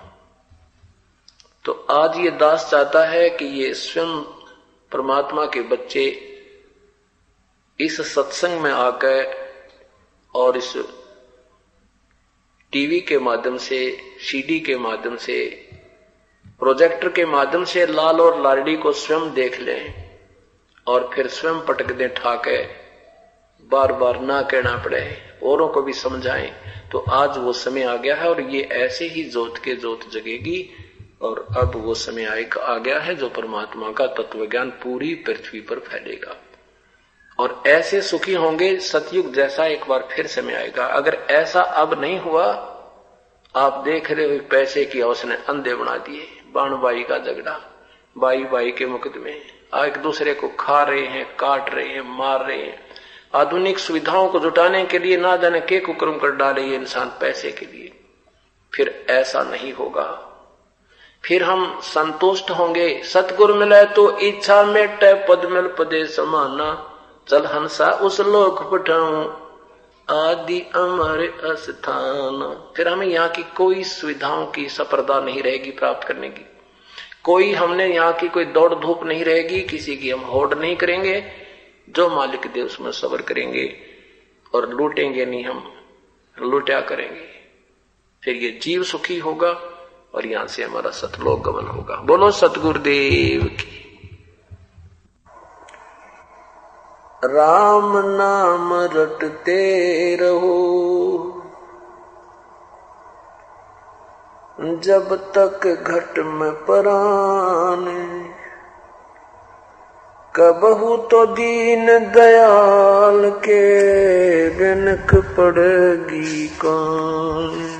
[1.64, 4.20] तो आज ये दास चाहता है कि ये स्वयं
[4.92, 6.04] परमात्मा के बच्चे
[7.80, 9.34] इस सत्संग में आकर
[10.34, 10.72] और इस
[12.72, 13.80] टीवी के माध्यम से
[14.20, 15.68] सीडी के माध्यम से,
[16.60, 20.10] प्रोजेक्टर के माध्यम से लाल और लालड़ी को स्वयं देख लें
[20.86, 22.62] और फिर स्वयं पटक दें ठाके
[23.62, 26.50] बार बार ना कहना पड़े, औरों को भी समझाएँ।
[26.92, 30.70] तो आज वो समय आ गया है और ये ऐसे ही जोत के जोत जगेगी।
[31.22, 35.78] और अब वो समय आ गया है जो परमात्मा का तत्व ज्ञान पूरी पृथ्वी पर
[35.78, 36.36] फैलेगा।
[37.38, 42.18] और ऐसे सुखी होंगे सतयुग जैसा एक बार फिर समय आएगा। अगर ऐसा अब नहीं
[42.18, 42.46] हुआ,
[43.56, 47.86] आप देख रहे हो पैसे की उसने अंधे बना दिए बाण बाई का झगड़ा
[48.18, 49.32] बाई बाई के मुकदमे
[49.74, 52.86] एक दूसरे को खा रहे हैं, काट रहे हैं, मार रहे हैं।
[53.34, 57.66] आधुनिक सुविधाओं को जुटाने के लिए ना जाने के कुक्रम कर डाले इंसान पैसे के
[57.66, 58.00] लिए।
[58.74, 60.26] फिर ऐसा नहीं होगा।
[61.24, 64.98] फिर हम संतुष्ट होंगे। सतगुरु मिले तो इच्छा में
[65.28, 66.86] पद मिल पदे समाना।
[67.28, 69.50] चल हंसा उस लोक पठाऊ।
[70.16, 76.28] आदि अमर अस्थान। फिर हमें यहाँ की कोई सुविधाओं की सफरदा नहीं रहेगी प्राप्त करने
[76.28, 76.46] की।
[77.22, 81.32] कोई हमने यहाँ की कोई दौड़ धूप नहीं रहेगी। किसी की हम होड़ नहीं करेंगे।
[81.88, 83.76] जो मालिक दे उसमें सबर करेंगे
[84.54, 85.72] और लूटेंगे नहीं हम।
[86.42, 87.28] लूटा करेंगे।
[88.24, 89.69] फिर ये जीव सुखी होगा।
[90.14, 93.76] और यहाँ से हमारा सतलोक गमन होगा। बोलो सतगुरुदेव की।
[97.24, 99.60] राम नाम रटते
[100.16, 101.36] रहो।
[104.60, 107.84] जब तक घट में परान,
[110.36, 113.60] कबहू तो दीन दयाल के
[114.50, 117.79] बिनक पड़ेगी कौन।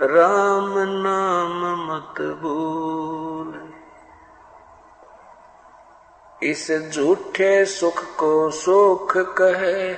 [0.00, 3.72] राम नाम मत भूल।
[6.42, 9.92] इस झूठे सुख को सुख कहे।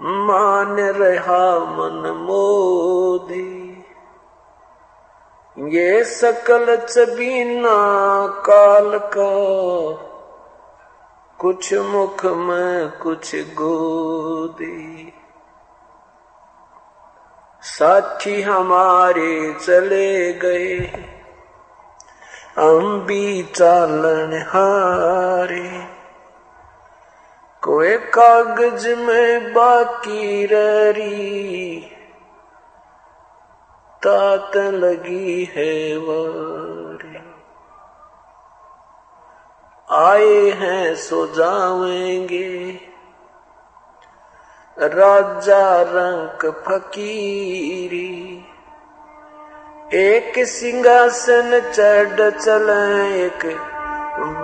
[0.00, 3.84] मान रहा मन मोदी।
[5.58, 7.72] ये सकल चबीना
[8.26, 10.11] काल का
[11.42, 15.12] कुछ मुख में कुछ गोदी।
[17.62, 20.78] साथी हमारे चले गए
[22.58, 25.86] हम भी चालन हारे।
[27.62, 31.80] कोई कागज़ में बाकी रही
[34.06, 37.11] तात लगी है वारी।
[39.92, 42.80] आए हैं सो जावेंगे।
[44.78, 48.44] राजा रंक फकीरी,
[49.94, 52.70] एक सिंहासन चढ़ चल,
[53.16, 53.46] एक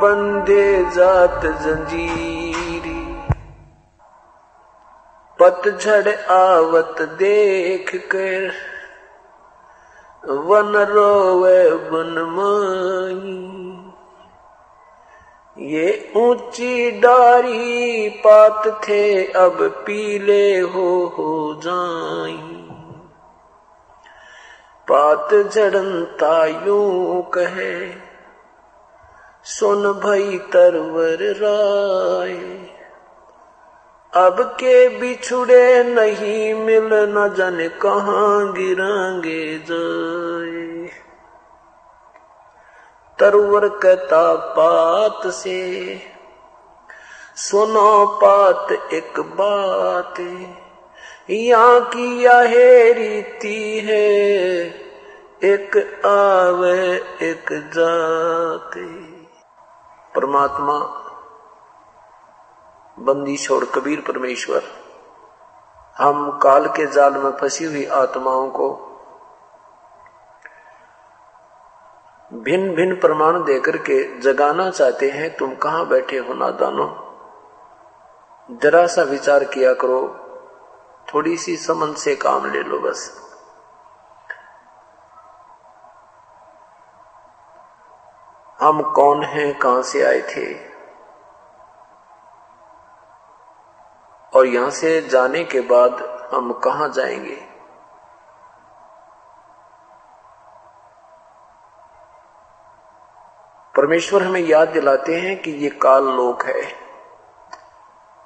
[0.02, 3.22] बंदे जात जंजीरी।
[5.40, 8.52] पतझड़ आवत देख कर,
[10.24, 13.77] वन रोवे बन माई।
[15.60, 22.54] ये ऊँची डारी पात थे, अब पीले हो हो जाई।
[24.90, 27.92] पात जड़नता यूँ कहे,
[29.44, 32.36] सुन भई तरवर राय।
[34.24, 41.07] अब के बिछुड़े नहीं, मिल न जन कहाँ गिरांगे जाए।
[43.20, 46.00] तरवर कहता पात से।
[47.36, 50.20] सुनो पात एक बात,
[51.30, 52.52] यहाँ की यह
[52.92, 54.66] रीति है,
[55.44, 58.86] एक आवे एक जाते।
[60.14, 60.78] परमात्मा
[62.98, 64.62] बंदी छोड़ कबीर परमेश्वर,
[65.98, 68.87] हम काल के जाल में फंसी हुई आत्माओं को
[72.32, 77.04] भिन्न भिन्न प्रमाण देकर के जगाना चाहते हैं, तुम कहाँ बैठे हो नादानो
[78.62, 80.00] जरा सा विचार किया करो
[81.14, 83.24] थोड़ी सी समन से काम ले लो बस।
[88.60, 90.54] हम कौन हैं, कहाँ से आए थे?
[94.38, 95.92] और यहाँ से जाने के बाद
[96.34, 97.47] हम कहा जाएँगे?
[103.78, 106.62] परमेश्वर हमें याद दिलाते हैं कि ये काल लोक है।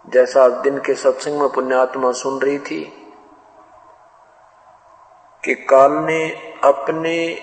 [0.06, 2.84] जैसा दिन के सत्संग में पुण्यात्मा सुन रही थी
[5.44, 6.30] कि काल ने
[6.64, 7.42] अपने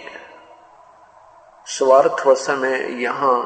[1.65, 3.37] स्वार्थ वश में यहाँ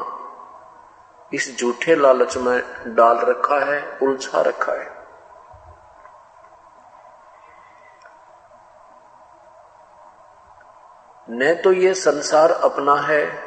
[1.34, 4.88] इस झूठे लालच में डाल रखा है, उलझा रखा है।
[11.30, 13.43] न तो ये संसार अपना है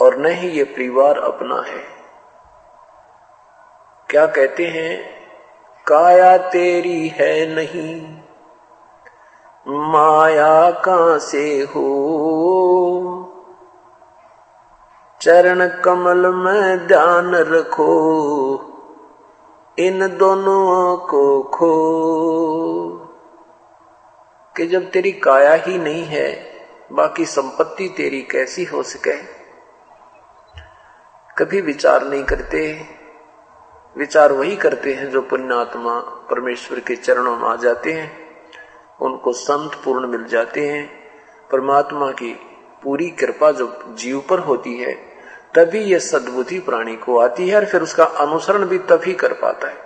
[0.00, 1.96] और न ही ये परिवार अपना है।
[4.10, 5.16] क्या कहते हैं?
[5.86, 8.18] काया तेरी है नहीं।
[9.68, 11.92] माया कहाँ से हो?
[15.20, 17.92] चरण कमल में ध्यान रखो।
[19.78, 21.76] इन दोनों को खो।
[24.56, 26.50] कि जब तेरी काया ही नहीं है,
[26.92, 29.35] बाकी संपत्ति तेरी कैसी हो सके?
[31.38, 32.86] कभी विचार नहीं करते,
[33.96, 38.26] विचार वही करते हैं जो पुण्यात्मा परमेश्वर के चरणों में आ जाते हैं,
[39.02, 41.10] उनको संत पूर्ण मिल जाते हैं।
[41.52, 42.40] परमात्मा की
[42.82, 44.94] पूरी कृपा जो जीव पर होती है,
[45.54, 49.68] तभी यह सद्बुद्धि प्राणी को आती है और फिर उसका अनुसरण भी तभी कर पाता
[49.68, 49.76] है।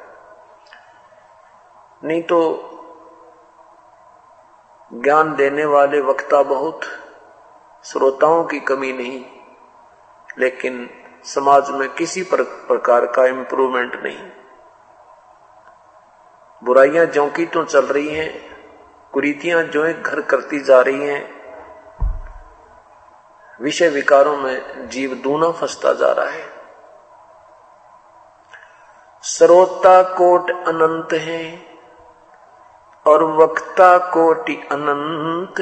[2.04, 2.40] नहीं तो
[4.92, 6.80] ज्ञान देने वाले वक्ता बहुत,
[7.84, 9.24] श्रोताओं की कमी नहीं,
[10.38, 10.90] लेकिन
[11.24, 14.30] समाज में किसी प्रकार का इंप्रूवमेंट नहीं।
[16.62, 18.30] बुराइयाँ ज्यो की तो चल रही हैं,
[19.12, 21.22] कुरीतियाँ जो घर करती जा रही हैं,
[23.60, 26.48] विषय विकारों में जीव दूना फंसता जा रहा है।
[29.24, 31.42] सरोता कोट अनंत है
[33.06, 35.60] और वक्ता कोटि अनंत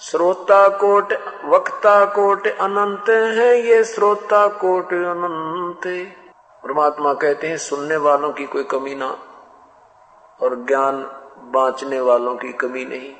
[0.00, 1.12] श्रोता कोट
[1.44, 6.12] वक्ता कोट अनंत है, ये श्रोता कोट अनंत
[6.64, 9.06] परमात्मा कहते हैं, सुनने वालों की कोई कमी ना,
[10.42, 11.02] और ज्ञान
[11.38, 13.16] बांचने वालों की कमी नहीं।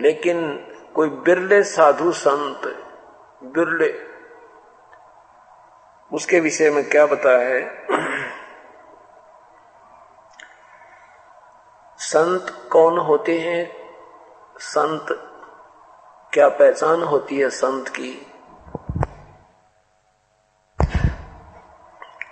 [0.00, 0.58] लेकिन
[0.94, 2.60] कोई बिरले साधु संत,
[3.44, 3.94] बिरले,
[6.12, 7.86] उसके विषय में क्या बताया है?
[11.98, 13.85] संत कौन होते हैं?
[14.58, 15.06] संत,
[16.32, 18.26] क्या पहचान होती है संत की?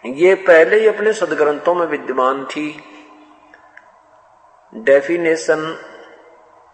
[0.07, 2.83] ये पहले ही अपने सदग्रंथों में विद्यमान थी।
[4.75, 5.79] डेफिनेशन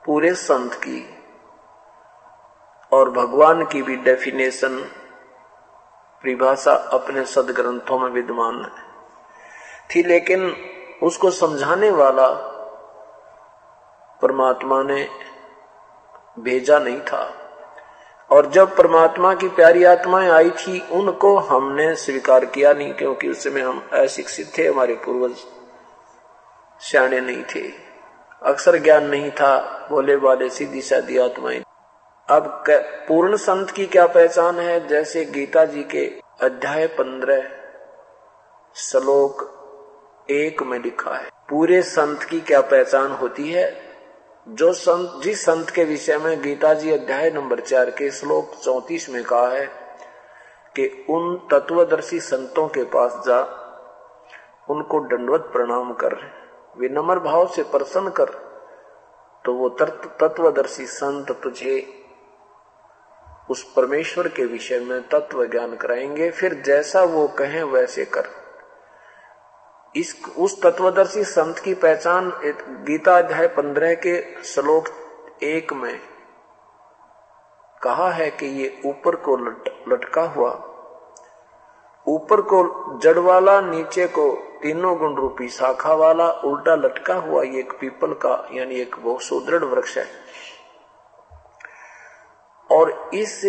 [0.07, 1.19] पूरे संत की
[2.93, 4.79] और भगवान की भी डेफिनेशन
[6.23, 8.73] परिभाषा अपने सदग्रंथों में विद्यमान
[9.95, 10.57] थी। लेकिन
[11.03, 12.47] उसको समझाने वाला
[14.23, 15.30] परमात्मा ने
[16.43, 17.35] भेजा नहीं था।
[18.31, 23.45] और जब परमात्मा की प्यारी आत्माएँ आई थी, उनको हमने स्वीकार किया नहीं, क्योंकि उस
[23.45, 25.37] समय हम अशिक्षित थे, हमारे पूर्वज
[26.81, 27.73] सियाणे नहीं थे।
[28.43, 31.63] अक्सर ज्ञान नहीं था बोले वाले सीधी सादी आत्माएँ।
[32.31, 32.65] अब
[33.09, 34.89] पूर्ण संत की क्या पहचान है?
[34.89, 37.43] जैसे गीता जी के अध्याय पंद्रह,
[38.77, 39.57] श्लोक
[40.31, 43.90] एक में लिखा है। पूरे संत की क्या पहचान होती है?
[44.49, 49.09] जो संत, जिस संत के विषय में गीता जी अध्याय नंबर चार के श्लोक चौतीस
[49.11, 49.67] में कहा है
[50.77, 53.41] कि उन तत्वदर्शी संतों के पास जा,
[54.71, 56.17] उनको दंडवत प्रणाम कर।
[56.79, 58.31] विनम्र भाव से प्रसन्न कर
[59.45, 61.87] तो वो तत्वदर्शी संत तुझे
[63.51, 68.40] उस परमेश्वर के विषय में तत्व ज्ञान कराएँगे, फिर जैसा वो कहें वैसे कर।
[69.97, 72.31] इस उस तत्वदर्शी संत की पहचान
[72.87, 74.89] गीता अध्याय पंद्रह के श्लोक
[75.43, 76.01] एक में
[77.83, 80.51] कहा है कि ये ऊपर को लट, लटका हुआ
[82.07, 82.63] ऊपर को
[82.99, 84.31] जड़ वाला नीचे को
[84.63, 89.23] तीनों गुण रूपी शाखा वाला उल्टा लटका हुआ ये एक पीपल का यानी एक बहुत
[89.23, 90.07] सुदृढ़ वृक्ष है।
[92.71, 93.41] और इस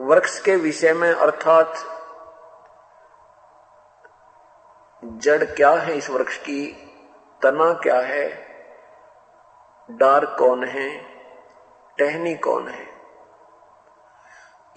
[0.00, 1.91] वृक्ष के विषय में अर्थात
[5.04, 6.72] जड़ क्या है इस वृक्ष की?
[7.42, 8.46] तना क्या है?
[9.90, 10.98] डार कौन है?
[11.98, 12.86] टहनी कौन है?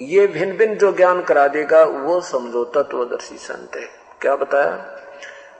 [0.01, 3.87] ये भिन्न भिन्न जो ज्ञान करा देगा, वो समझो तत्वदर्शी संत है।
[4.21, 4.71] क्या बताया?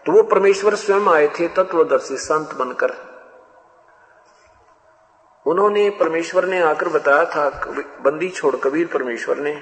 [0.06, 2.90] तो वो परमेश्वर स्वयं आए थे, तत्वदर्शी संत बनकर।
[5.48, 7.50] उन्होंने, परमेश्वर ने आकर बताया था,
[8.02, 9.56] बंदी छोड़ कबीर परमेश्वर ने,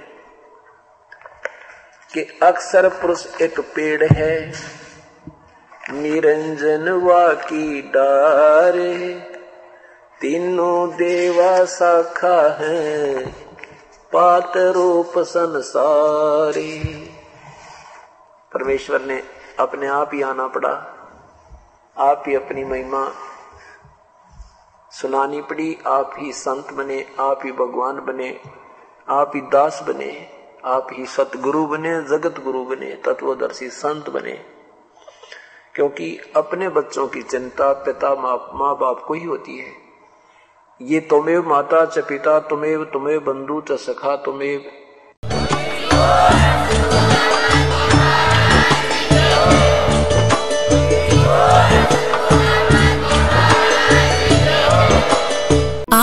[2.13, 4.51] कि अक्सर पुरुष एक पेड़ है
[5.91, 9.13] निरंजन वा की डारे,
[10.21, 13.25] तीनों देवा शाखा है,
[14.13, 16.79] पात रूप संसारी।
[18.53, 19.23] परमेश्वर ने
[19.59, 20.95] अपने आप ही आना पड़ा,
[21.97, 23.11] आप ही अपनी महिमा
[24.91, 28.39] सुनानी पड़ी, आप ही संत बने, आप ही भगवान बने,
[29.09, 30.27] आप ही दास बने,
[30.65, 34.52] आप ही सतगुरु बने जगत गुरु बने, तत्वदर्शी संत बने।
[35.75, 38.09] क्योंकि अपने बच्चों की चिंता पिता,
[38.53, 39.71] माँ बाप को ही होती है।
[40.81, 44.59] ये तुमेव माता च पिता तुम्हें तुमेव बंधु च सखा तुम्हें